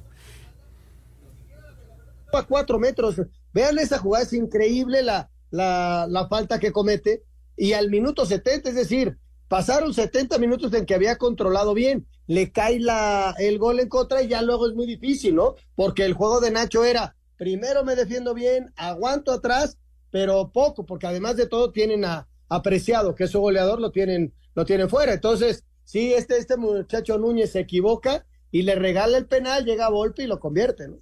[2.37, 3.15] A cuatro metros.
[3.53, 7.23] Vean esa jugada, es increíble la, la, la falta que comete.
[7.57, 9.17] Y al minuto 70, es decir,
[9.47, 14.21] pasaron 70 minutos en que había controlado bien, le cae la, el gol en contra
[14.21, 15.55] y ya luego es muy difícil, ¿no?
[15.75, 19.77] Porque el juego de Nacho era, primero me defiendo bien, aguanto atrás,
[20.11, 24.65] pero poco, porque además de todo tienen a apreciado que su goleador, lo tienen, lo
[24.65, 25.13] tienen fuera.
[25.13, 29.89] Entonces, sí, este, este muchacho Núñez se equivoca y le regala el penal, llega a
[29.89, 30.97] Volpe y lo convierte, ¿no?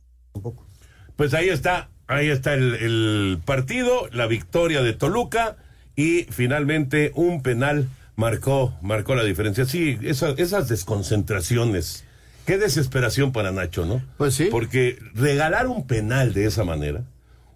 [1.24, 5.56] Pues ahí está, ahí está el, el partido, la victoria de Toluca
[5.96, 9.64] y finalmente un penal marcó, marcó la diferencia.
[9.64, 12.04] Sí, esa- esas desconcentraciones.
[12.46, 14.02] Qué desesperación para Nacho, ¿no?
[14.18, 14.50] Pues sí.
[14.52, 17.04] Porque regalar un penal de esa manera,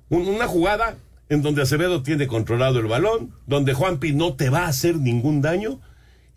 [0.08, 0.96] un- una jugada
[1.28, 5.42] en donde Acevedo tiene controlado el balón, donde Juanpi no te va a hacer ningún
[5.42, 5.82] daño,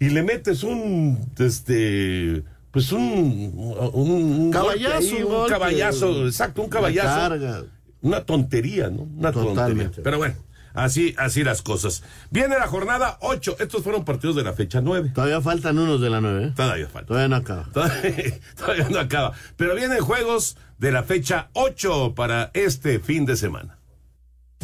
[0.01, 5.53] y le metes un, este, pues un, un, un Caballazo, golpe un un golpe.
[5.53, 7.09] caballazo, exacto, un Una caballazo.
[7.31, 7.63] carga.
[8.03, 9.03] Una tontería, ¿no?
[9.03, 9.85] Una Totalmente.
[9.85, 10.05] tontería.
[10.05, 10.35] Pero bueno,
[10.73, 12.03] así, así las cosas.
[12.31, 13.57] Viene la jornada 8.
[13.61, 15.11] Estos fueron partidos de la fecha 9.
[15.15, 16.47] Todavía faltan unos de la nueve.
[16.47, 16.53] ¿eh?
[16.57, 17.09] Todavía falta.
[17.09, 17.65] Todavía no acaba.
[17.73, 18.13] Todavía,
[18.57, 19.33] todavía no acaba.
[19.57, 23.77] Pero vienen juegos de la fecha 8 para este fin de semana.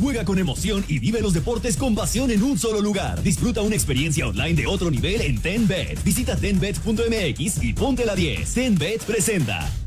[0.00, 3.22] Juega con emoción y vive los deportes con pasión en un solo lugar.
[3.22, 6.04] Disfruta una experiencia online de otro nivel en TenBet.
[6.04, 8.54] Visita tenbet.mx y ponte la 10.
[8.54, 9.85] TenBet presenta.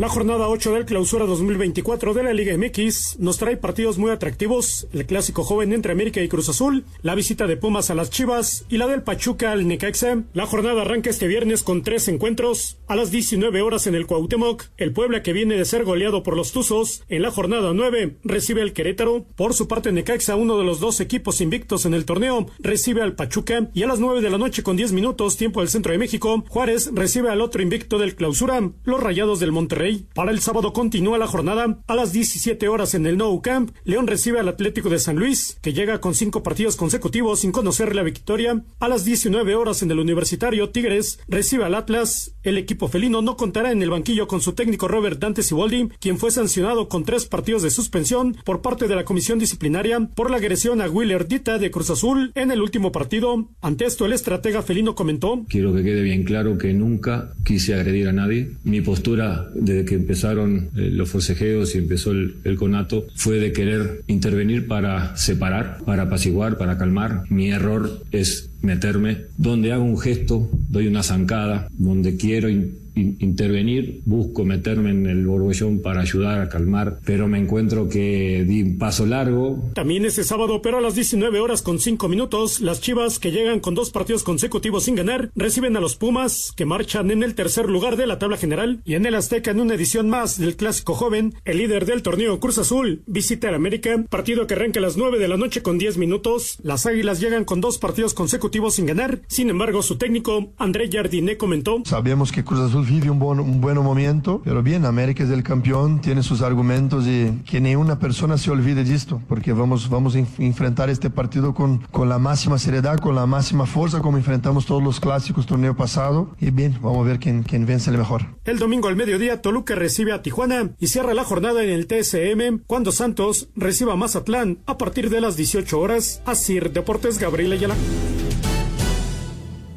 [0.00, 4.86] La jornada 8 del clausura 2024 de la Liga MX nos trae partidos muy atractivos,
[4.94, 8.64] el clásico joven entre América y Cruz Azul, la visita de Pumas a las Chivas
[8.70, 10.22] y la del Pachuca al Necaxa.
[10.32, 12.78] La jornada arranca este viernes con tres encuentros.
[12.86, 16.34] A las 19 horas en el Cuauhtémoc, el Puebla que viene de ser goleado por
[16.34, 19.26] los Tuzos, en la jornada 9 recibe al Querétaro.
[19.36, 23.16] Por su parte Necaxa, uno de los dos equipos invictos en el torneo, recibe al
[23.16, 25.98] Pachuca y a las 9 de la noche con 10 minutos, tiempo del centro de
[25.98, 29.89] México, Juárez recibe al otro invicto del clausura, los Rayados del Monterrey.
[29.98, 31.78] Para el sábado continúa la jornada.
[31.86, 35.58] A las 17 horas en el Nou Camp, León recibe al Atlético de San Luis,
[35.62, 38.62] que llega con cinco partidos consecutivos sin conocer la victoria.
[38.78, 42.32] A las 19 horas en el Universitario, Tigres recibe al Atlas.
[42.42, 46.18] El equipo felino no contará en el banquillo con su técnico Robert Dante Siboldi, quien
[46.18, 50.38] fue sancionado con tres partidos de suspensión por parte de la comisión disciplinaria por la
[50.38, 53.48] agresión a Willer Dita de Cruz Azul en el último partido.
[53.60, 58.08] Ante esto, el estratega felino comentó: Quiero que quede bien claro que nunca quise agredir
[58.08, 58.50] a nadie.
[58.64, 63.52] Mi postura desde que empezaron eh, los forcejeos y empezó el, el conato fue de
[63.52, 67.24] querer intervenir para separar, para apaciguar, para calmar.
[67.28, 73.16] Mi error es meterme donde hago un gesto, doy una zancada, donde quiero in- in-
[73.20, 78.62] intervenir, busco meterme en el borbollón para ayudar a calmar, pero me encuentro que di
[78.62, 82.80] un paso largo, También este sábado, pero a las 19 horas con 5 minutos, las
[82.80, 87.10] Chivas, que llegan con dos partidos consecutivos sin ganar, reciben a los Pumas, que marchan
[87.10, 90.10] en el tercer lugar de la tabla general, y en el Azteca, en una edición
[90.10, 94.54] más del Clásico Joven, el líder del torneo Cruz Azul visita al América, partido que
[94.54, 96.58] arranca a las 9 de la noche con 10 minutos.
[96.62, 101.36] Las Águilas llegan con dos partidos consecutivos sin ganar, sin embargo, su técnico, André Jardiné,
[101.36, 101.78] comentó.
[101.84, 105.42] Sabemos que Cruz Azul vive un buen, un buen momento, pero bien, América es el
[105.42, 110.14] campeón, tiene sus argumentos y que ninguna persona se olvide de esto, porque vamos, vamos
[110.14, 114.16] a enf- enfrentar este partido con, con la máxima seriedad, con la máxima fuerza, como
[114.18, 116.30] enfrentamos todos los clásicos torneo pasado.
[116.40, 118.26] Y bien, vamos a ver quién, quién vence el mejor.
[118.44, 122.62] El domingo al mediodía, Toluca recibe a Tijuana y cierra la jornada en el TSM
[122.66, 126.22] cuando Santos reciba a Mazatlán a partir de las 18 horas.
[126.26, 127.74] Asir Deportes Gabriel Ayala.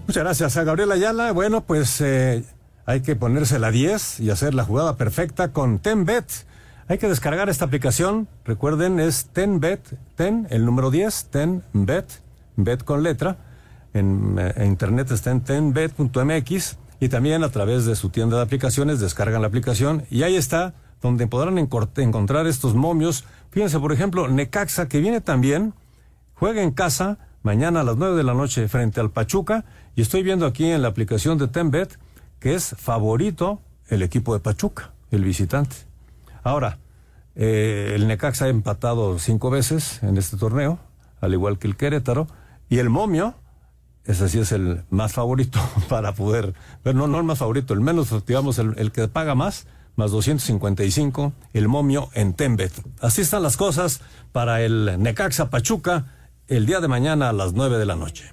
[0.06, 1.32] Muchas gracias a Gabriela Ayala.
[1.32, 2.44] Bueno, pues eh,
[2.86, 6.26] hay que ponerse la 10 y hacer la jugada perfecta con TenBet.
[6.90, 8.28] Hay que descargar esta aplicación.
[8.44, 12.22] Recuerden, es TenBet, Ten, el número 10, TenBet,
[12.58, 13.38] Bet con letra.
[13.94, 18.44] En, eh, en internet está en tenbet.mx y también a través de su tienda de
[18.44, 23.24] aplicaciones descargan la aplicación y ahí está donde podrán encontrar estos momios.
[23.52, 25.74] Fíjense, por ejemplo, Necaxa, que viene también,
[26.34, 29.66] juega en casa mañana a las 9 de la noche frente al Pachuca
[29.96, 32.00] y estoy viendo aquí en la aplicación de Tenbet
[32.40, 35.76] que es favorito el equipo de Pachuca, el visitante.
[36.42, 36.80] Ahora,
[37.36, 40.80] eh, el Necaxa ha empatado cinco veces en este torneo,
[41.22, 42.28] al igual que el Querétaro,
[42.70, 43.36] y el Momio,
[44.06, 47.82] ese sí es el más favorito para poder, pero no, no el más favorito, el
[47.82, 52.74] menos, digamos, el, el que paga más, más 255, el Momio en Tenbet.
[53.00, 56.08] Así están las cosas para el Necaxa Pachuca
[56.56, 58.32] el día de mañana a las 9 de la noche.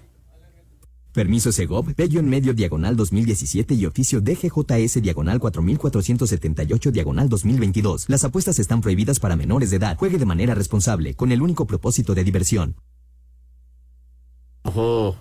[1.12, 8.09] Permiso Segov, Bello en medio diagonal 2017 y oficio DGJS diagonal 4478 diagonal 2022.
[8.09, 9.97] Las apuestas están prohibidas para menores de edad.
[9.97, 12.77] Juegue de manera responsable, con el único propósito de diversión.
[14.62, 15.16] Ojo.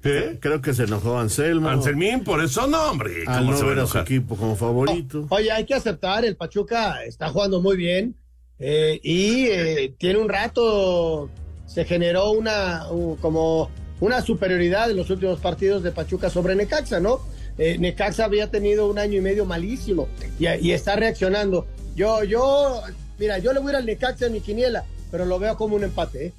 [0.00, 0.38] ¿Qué?
[0.40, 1.68] Creo que se enojó Anselmo.
[1.68, 3.24] Anselmín, por eso no, hombre.
[3.26, 5.26] Al ¿Cómo no se va a ver a su equipo como favorito.
[5.30, 8.14] Oye, hay que aceptar, el Pachuca está jugando muy bien
[8.58, 11.28] eh, y eh, tiene un rato,
[11.76, 12.84] se generó una
[13.20, 13.70] como
[14.00, 17.20] una superioridad en los últimos partidos de Pachuca sobre Necaxa, ¿no?
[17.58, 20.08] Eh, Necaxa había tenido un año y medio malísimo
[20.38, 21.66] y, y está reaccionando.
[21.94, 22.80] Yo, yo,
[23.18, 25.76] mira, yo le voy a ir al Necaxa en mi quiniela, pero lo veo como
[25.76, 26.32] un empate, ¿eh?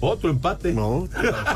[0.00, 0.72] Otro empate.
[0.72, 1.08] No.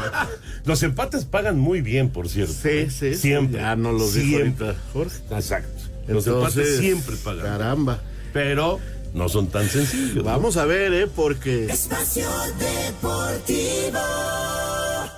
[0.65, 2.53] Los empates pagan muy bien, por cierto.
[2.53, 3.15] Sí, sí, sí.
[3.17, 3.61] Siempre.
[3.61, 4.67] Ya no lo dijo Siempre.
[4.69, 5.17] ahorita Jorge.
[5.33, 5.83] Exacto.
[6.07, 7.45] Los Entonces, empates siempre pagan.
[7.45, 8.03] Caramba.
[8.33, 8.79] Pero
[9.15, 10.25] no son tan sencillos.
[10.25, 11.07] Vamos a ver, ¿eh?
[11.07, 11.67] Porque.
[11.67, 13.99] Espacio Deportivo.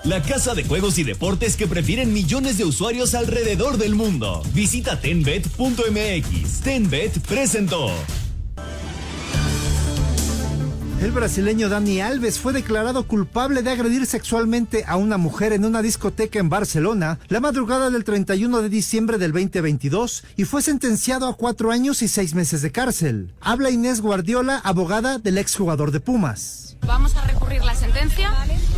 [0.05, 4.43] La casa de juegos y deportes que prefieren millones de usuarios alrededor del mundo.
[4.53, 6.61] Visita tenbet.mx.
[6.61, 7.91] Tenbet presentó.
[11.05, 15.83] El brasileño Dani Alves fue declarado culpable de agredir sexualmente a una mujer en una
[15.83, 21.37] discoteca en Barcelona la madrugada del 31 de diciembre del 2022 y fue sentenciado a
[21.37, 23.35] cuatro años y seis meses de cárcel.
[23.43, 26.79] Habla Inés Guardiola, abogada del exjugador de Pumas.
[26.87, 28.33] Vamos a recurrir la sentencia,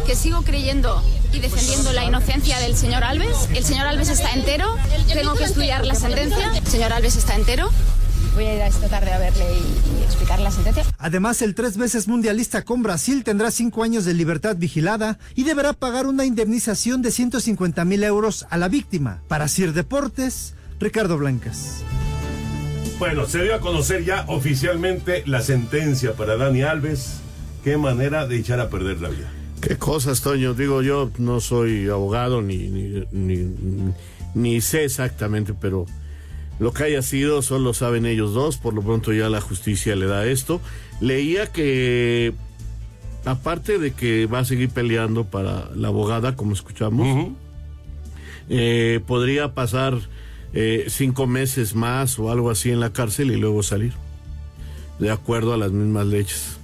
[0.04, 1.00] que sigo creyendo
[1.32, 3.48] y defendiendo la inocencia del señor Alves.
[3.54, 4.76] El señor Alves está entero,
[5.12, 6.50] tengo que estudiar la sentencia.
[6.56, 7.70] El señor Alves está entero
[8.36, 10.84] voy a ir a esta tarde a verle y, y explicarle la sentencia.
[10.98, 15.72] Además, el tres veces mundialista con Brasil tendrá cinco años de libertad vigilada y deberá
[15.72, 19.22] pagar una indemnización de 150 mil euros a la víctima.
[19.26, 21.82] Para Sir Deportes, Ricardo Blancas.
[22.98, 27.20] Bueno, se dio a conocer ya oficialmente la sentencia para Dani Alves.
[27.64, 29.30] Qué manera de echar a perder la vida.
[29.62, 30.52] Qué cosas, Toño.
[30.52, 33.92] Digo, yo no soy abogado ni, ni, ni,
[34.34, 35.86] ni sé exactamente, pero
[36.58, 38.56] lo que haya sido solo saben ellos dos.
[38.56, 40.60] Por lo pronto ya la justicia le da esto.
[41.00, 42.32] Leía que,
[43.24, 47.28] aparte de que va a seguir peleando para la abogada, como escuchamos,
[48.48, 49.98] eh, podría pasar
[50.54, 53.92] eh, cinco meses más o algo así en la cárcel y luego salir.
[54.98, 56.56] De acuerdo a las mismas leyes.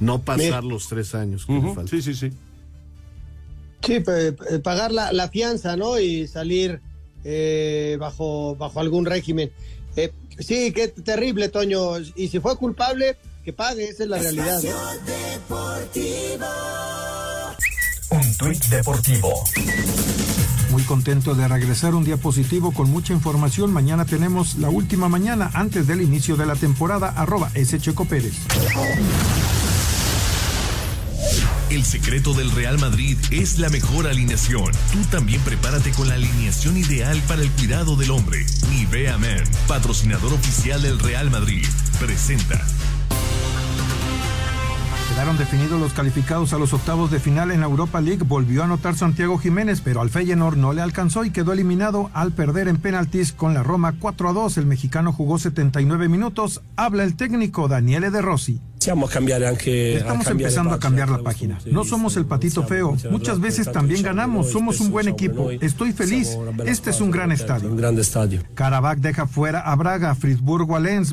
[0.00, 1.88] No pasar los tres años que le faltan.
[1.88, 2.32] Sí, sí, sí.
[3.82, 4.02] Sí,
[4.64, 5.98] pagar la, la fianza, ¿no?
[6.00, 6.80] Y salir
[7.28, 9.50] eh, bajo, bajo algún régimen.
[9.96, 11.98] Eh, sí, qué terrible, Toño.
[12.14, 14.62] Y si fue culpable, que pague, esa es la realidad.
[14.62, 14.70] ¿no?
[18.10, 19.44] Un tuit deportivo.
[20.70, 23.72] Muy contento de regresar un día positivo con mucha información.
[23.72, 27.08] Mañana tenemos la última mañana antes del inicio de la temporada.
[27.08, 27.80] Arroba S.
[27.80, 28.34] Checo Pérez.
[31.68, 34.70] El secreto del Real Madrid es la mejor alineación.
[34.92, 38.46] Tú también prepárate con la alineación ideal para el cuidado del hombre.
[38.70, 41.66] Nivea Men, patrocinador oficial del Real Madrid,
[41.98, 42.64] presenta.
[45.26, 48.22] Quedaron definidos los calificados a los octavos de final en la Europa League.
[48.24, 52.30] Volvió a anotar Santiago Jiménez, pero al Feyenoord no le alcanzó y quedó eliminado al
[52.30, 54.58] perder en penaltis con la Roma 4 a 2.
[54.58, 56.62] El mexicano jugó 79 minutos.
[56.76, 58.60] Habla el técnico Daniele De Rossi.
[58.88, 61.58] Anche Estamos empezando a cambiar la página.
[61.66, 62.96] No somos el patito feo.
[63.10, 64.52] Muchas veces también ganamos.
[64.52, 65.50] Somos un buen equipo.
[65.50, 66.38] Estoy feliz.
[66.66, 67.68] Este es un gran estadio.
[67.68, 68.44] Un grande estadio.
[68.54, 71.12] Karabakh deja fuera a Braga, Friburgo a Lens,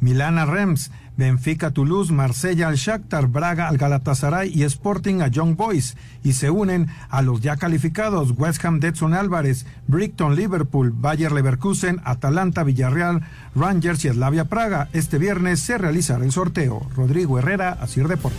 [0.00, 5.56] Milán a Rems, Benfica Toulouse, Marsella al Shakhtar, Braga al Galatasaray y Sporting a Young
[5.56, 11.32] Boys y se unen a los ya calificados West Ham Detson Álvarez, Brighton Liverpool, Bayer
[11.32, 13.22] Leverkusen, Atalanta Villarreal,
[13.56, 14.88] Rangers y Slavia Praga.
[14.92, 16.86] Este viernes se realizará el sorteo.
[16.94, 18.38] Rodrigo Herrera, Asir Deportes.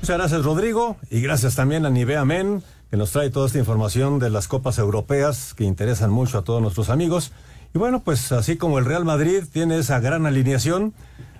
[0.00, 4.18] Muchas gracias, Rodrigo, y gracias también a Nivea Men, que nos trae toda esta información
[4.18, 7.30] de las copas europeas que interesan mucho a todos nuestros amigos.
[7.74, 10.94] Y bueno, pues así como el Real Madrid tiene esa gran alineación,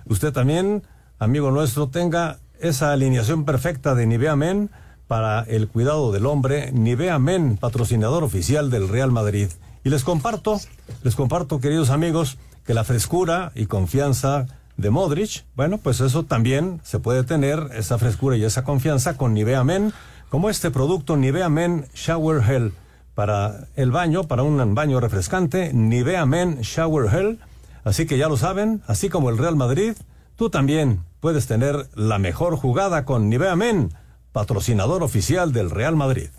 [0.05, 0.83] usted también,
[1.17, 4.69] amigo nuestro, tenga esa alineación perfecta de Nivea Men
[5.07, 6.71] para el cuidado del hombre.
[6.71, 9.49] Nivea Men, patrocinador oficial del Real Madrid.
[9.83, 10.59] Y les comparto,
[11.03, 14.45] les comparto, queridos amigos, que la frescura y confianza
[14.77, 19.33] de Modric, bueno, pues eso también se puede tener, esa frescura y esa confianza con
[19.33, 19.93] Nivea Men,
[20.29, 22.71] como este producto Nivea Men Shower Gel
[23.19, 27.37] para el baño, para un baño refrescante, Nivea Men Shower Gel.
[27.83, 29.91] Así que ya lo saben, así como el Real Madrid,
[30.37, 33.93] tú también puedes tener la mejor jugada con Nivea Men,
[34.31, 36.29] patrocinador oficial del Real Madrid.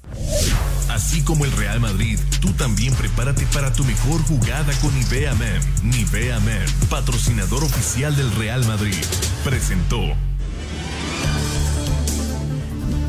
[0.89, 5.61] Así como el Real Madrid, tú también prepárate para tu mejor jugada con Nivea Men.
[5.85, 9.05] Nivea Men, patrocinador oficial del Real Madrid,
[9.45, 10.01] presentó.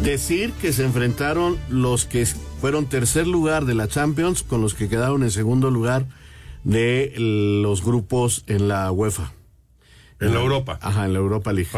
[0.04, 4.89] Decir que se enfrentaron los que fueron tercer lugar de la Champions con los que
[4.89, 6.08] quedaron en segundo lugar
[6.64, 9.32] de los grupos en la UEFA.
[10.20, 10.80] En la Europa.
[10.82, 11.70] Ajá, en la Europa League.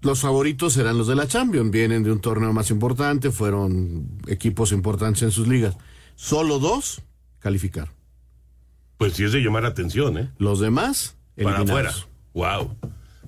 [0.00, 4.72] Los favoritos serán los de la Champions, vienen de un torneo más importante, fueron equipos
[4.72, 5.76] importantes en sus ligas.
[6.14, 7.02] Solo dos
[7.38, 7.92] calificaron.
[8.96, 10.30] Pues sí es de llamar la atención, ¿eh?
[10.38, 11.90] Los demás, Para afuera.
[11.90, 12.08] eliminados.
[12.34, 12.76] Wow.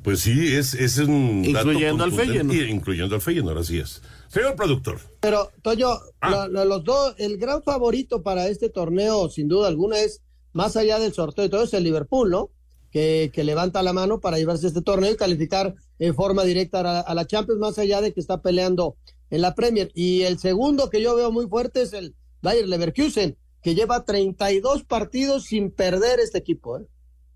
[0.03, 2.68] Pues sí, es, es un dato Incluyendo al Feyenoord.
[2.68, 4.01] Incluyendo al Feyenoord, así es.
[4.28, 4.98] Señor productor.
[5.20, 5.88] Pero, Toño,
[6.20, 6.30] Ah.
[6.30, 10.22] lo- lo- los dos, el gran favorito para este torneo, sin duda alguna, es,
[10.53, 12.51] más allá del sorteo y todo, es el Liverpool, ¿no?
[12.90, 16.82] Que, que levanta la mano para llevarse este torneo y calificar en forma directa a
[16.82, 18.96] la, a la Champions, más allá de que está peleando
[19.30, 19.90] en la Premier.
[19.94, 24.82] Y el segundo que yo veo muy fuerte es el Bayer Leverkusen, que lleva 32
[24.84, 26.86] partidos sin perder este equipo, ¿eh?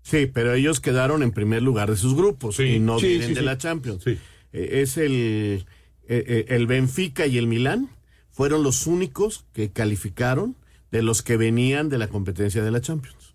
[0.07, 3.33] Sí, pero ellos quedaron en primer lugar de sus grupos y no Sí, vienen sí,
[3.33, 3.45] de sí.
[3.45, 4.05] la Champions.
[4.05, 4.19] Eh,
[4.53, 5.65] es el,
[6.07, 7.89] eh, eh, el Benfica y el Milán
[8.29, 10.55] fueron los únicos que calificaron
[10.91, 13.33] de los que venían de la competencia de la Champions.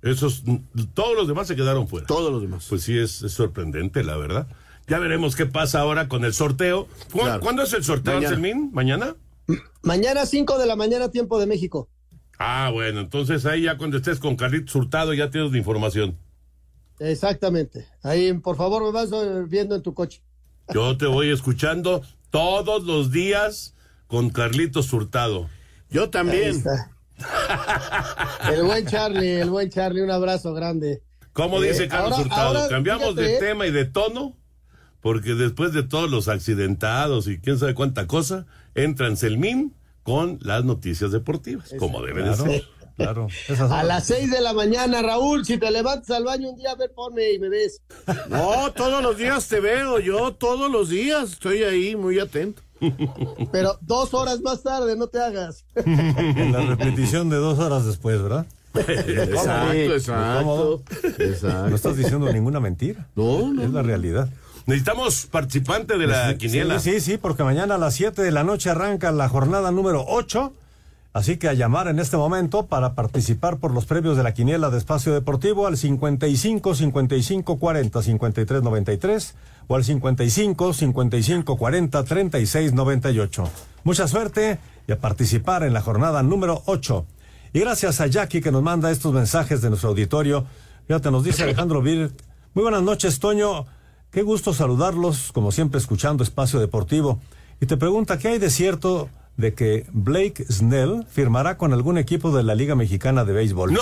[0.00, 0.44] Esos,
[0.94, 2.06] todos los demás se quedaron fuera.
[2.06, 2.64] Todos los demás.
[2.70, 4.46] Pues sí, es, es sorprendente, la verdad.
[4.88, 6.88] Ya veremos qué pasa ahora con el sorteo.
[7.12, 7.40] ¿Cu- Claro.
[7.42, 8.28] ¿Cuándo es el sorteo, Mañana.
[8.34, 8.70] Anselmín?
[8.72, 9.14] ¿Mañana?
[9.82, 11.88] Mañana 5 de la mañana, tiempo de México.
[12.42, 16.16] Ah, bueno, entonces ahí ya cuando estés con Carlitos Hurtado ya tienes la información.
[16.98, 17.86] Exactamente.
[18.02, 20.22] Ahí, por favor, me vas eh, viendo en tu coche.
[20.72, 23.74] Yo te voy escuchando todos los días
[24.06, 25.48] con Carlitos Hurtado.
[25.90, 26.64] Yo también.
[28.50, 31.02] El buen Charlie, el buen Charlie, un abrazo grande.
[31.34, 32.58] ¿Cómo dice Eh, Carlos ahora- Hurtado?
[32.58, 34.34] ahora, ¿Cambiamos de fíjate, tema y de tono?
[35.02, 39.74] Porque después de todos los accidentados y quién sabe cuánta cosa, entran Selmín
[40.10, 42.64] con las noticias deportivas, como debe de ser.
[42.96, 43.28] claro.
[43.70, 46.74] A las 6 de la mañana, Raúl, si te levantas al baño un día, a
[46.74, 47.80] ver, ponme y me ves.
[48.28, 52.60] No, todos los días te veo, yo todos los días estoy ahí muy atento.
[53.52, 55.64] Pero dos horas más tarde, no te hagas.
[55.76, 58.46] En la repetición de dos horas después, ¿verdad?
[58.74, 60.82] Exacto, exacto.
[61.18, 61.68] Exacto.
[61.68, 63.06] No estás diciendo ninguna mentira.
[63.14, 63.62] No, no.
[63.62, 64.28] Es la realidad.
[64.70, 66.78] Necesitamos participante de la Sí, quiniela.
[66.78, 70.04] Sí, sí, sí, porque mañana a las 7 de la noche arranca la jornada número
[70.06, 70.52] 8.
[71.12, 74.70] Así que a llamar en este momento para participar por los premios de la quiniela
[74.70, 79.34] de Espacio Deportivo al 55 55 40 53 93
[79.66, 83.50] o al 55 55 40 36 98.
[83.82, 87.04] Mucha suerte y a participar en la jornada número 8.
[87.54, 90.46] Y gracias a Jackie que nos manda estos mensajes de nuestro auditorio.
[90.86, 92.12] Fíjate, nos dice Alejandro Vir.
[92.54, 93.66] Muy buenas noches, Toño.
[94.10, 97.20] Qué gusto saludarlos, como siempre escuchando Espacio Deportivo.
[97.60, 102.36] Y te pregunta, ¿qué hay de cierto de que Blake Snell firmará con algún equipo
[102.36, 103.72] de la Liga Mexicana de Béisbol?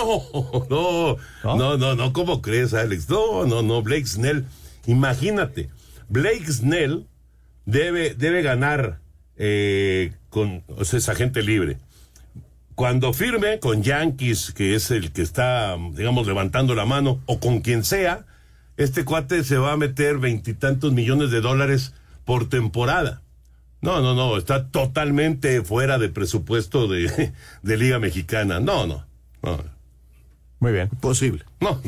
[0.68, 3.08] No, no, no, no, no, ¿cómo crees, Alex?
[3.08, 4.44] No, no, no, Blake Snell.
[4.86, 5.70] Imagínate,
[6.10, 7.06] Blake Snell
[7.64, 9.00] debe, debe ganar
[9.36, 11.78] eh, con, o sea, es agente libre.
[12.74, 17.60] Cuando firme con Yankees, que es el que está, digamos, levantando la mano, o con
[17.60, 18.26] quien sea,
[18.78, 21.92] este cuate se va a meter veintitantos millones de dólares
[22.24, 23.20] por temporada.
[23.80, 28.60] No, no, no, está totalmente fuera de presupuesto de, de Liga Mexicana.
[28.60, 29.04] No, no,
[29.42, 29.58] no.
[30.60, 30.88] Muy bien.
[31.00, 31.44] Posible.
[31.60, 31.80] No.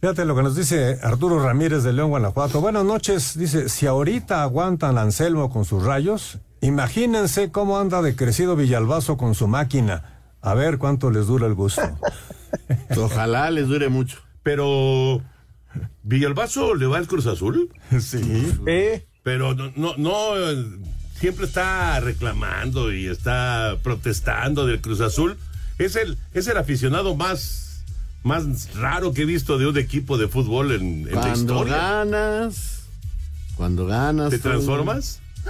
[0.00, 2.60] Fíjate lo que nos dice Arturo Ramírez de León, Guanajuato.
[2.60, 3.36] Buenas noches.
[3.36, 9.16] Dice, si ahorita aguantan a Anselmo con sus rayos, imagínense cómo anda de crecido Villalbazo
[9.16, 10.20] con su máquina.
[10.40, 11.82] A ver cuánto les dura el gusto.
[12.96, 14.18] Ojalá les dure mucho.
[14.42, 15.20] Pero,
[16.02, 17.70] ¿Villalbazo le va al Cruz Azul?
[18.00, 18.54] Sí.
[19.22, 20.30] Pero no, no, no,
[21.20, 25.36] siempre está reclamando y está protestando del Cruz Azul.
[25.78, 27.84] Es el, es el aficionado más,
[28.22, 31.76] más raro que he visto de un equipo de fútbol en, en la Cuando historia.
[31.76, 32.82] ganas,
[33.56, 34.30] cuando ganas.
[34.30, 35.20] ¿Te tú- transformas?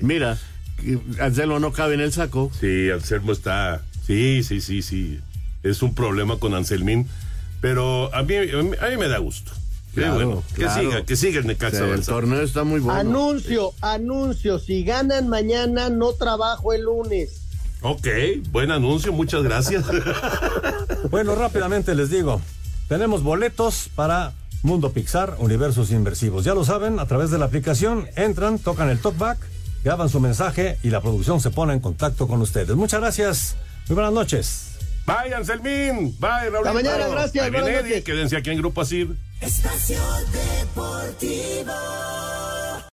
[0.00, 0.38] Mira,
[1.20, 2.50] Anselmo no cabe en el saco.
[2.58, 3.82] Sí, Anselmo está.
[4.06, 5.20] Sí, sí, sí, sí.
[5.62, 7.06] Es un problema con Anselmín.
[7.60, 9.52] Pero a mí, a mí, a mí me da gusto.
[9.94, 10.42] Qué bueno.
[10.54, 10.80] Que claro.
[10.80, 12.98] siga, que siga el Necaxa El torneo está muy bueno.
[12.98, 14.58] Anuncio, anuncio.
[14.58, 17.40] Si ganan mañana, no trabajo el lunes.
[17.82, 18.06] Ok,
[18.50, 19.84] buen anuncio, muchas gracias.
[21.10, 22.40] Bueno, rápidamente les digo,
[22.86, 26.44] tenemos boletos para Mundo Pixar, Universos Inversivos.
[26.44, 29.38] Ya lo saben, a través de la aplicación entran, tocan el talkback,
[29.82, 32.76] graban su mensaje y la producción se pone en contacto con ustedes.
[32.76, 33.56] Muchas gracias,
[33.88, 34.70] muy buenas noches.
[35.06, 36.14] Bye, Anselmín.
[36.20, 36.66] Bye, Raúl.
[36.66, 38.04] Hasta mañana, gracias, Ahí viene buenas Eddie, noches.
[38.04, 39.08] Quédense aquí en Grupo Asir.
[39.40, 39.98] Espacio
[40.32, 41.72] Deportivo.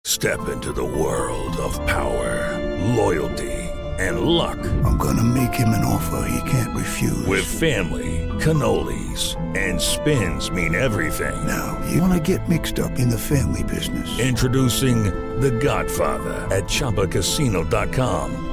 [0.05, 2.59] Step into the world of power,
[2.95, 3.51] loyalty,
[3.99, 4.57] and luck.
[4.85, 7.25] I'm gonna make him an offer he can't refuse.
[7.25, 11.35] With family, cannolis, and spins mean everything.
[11.47, 14.07] Now, you wanna get mixed up in the family business.
[14.19, 15.05] Introducing
[15.39, 18.52] The Godfather at ChumbaCasino.com.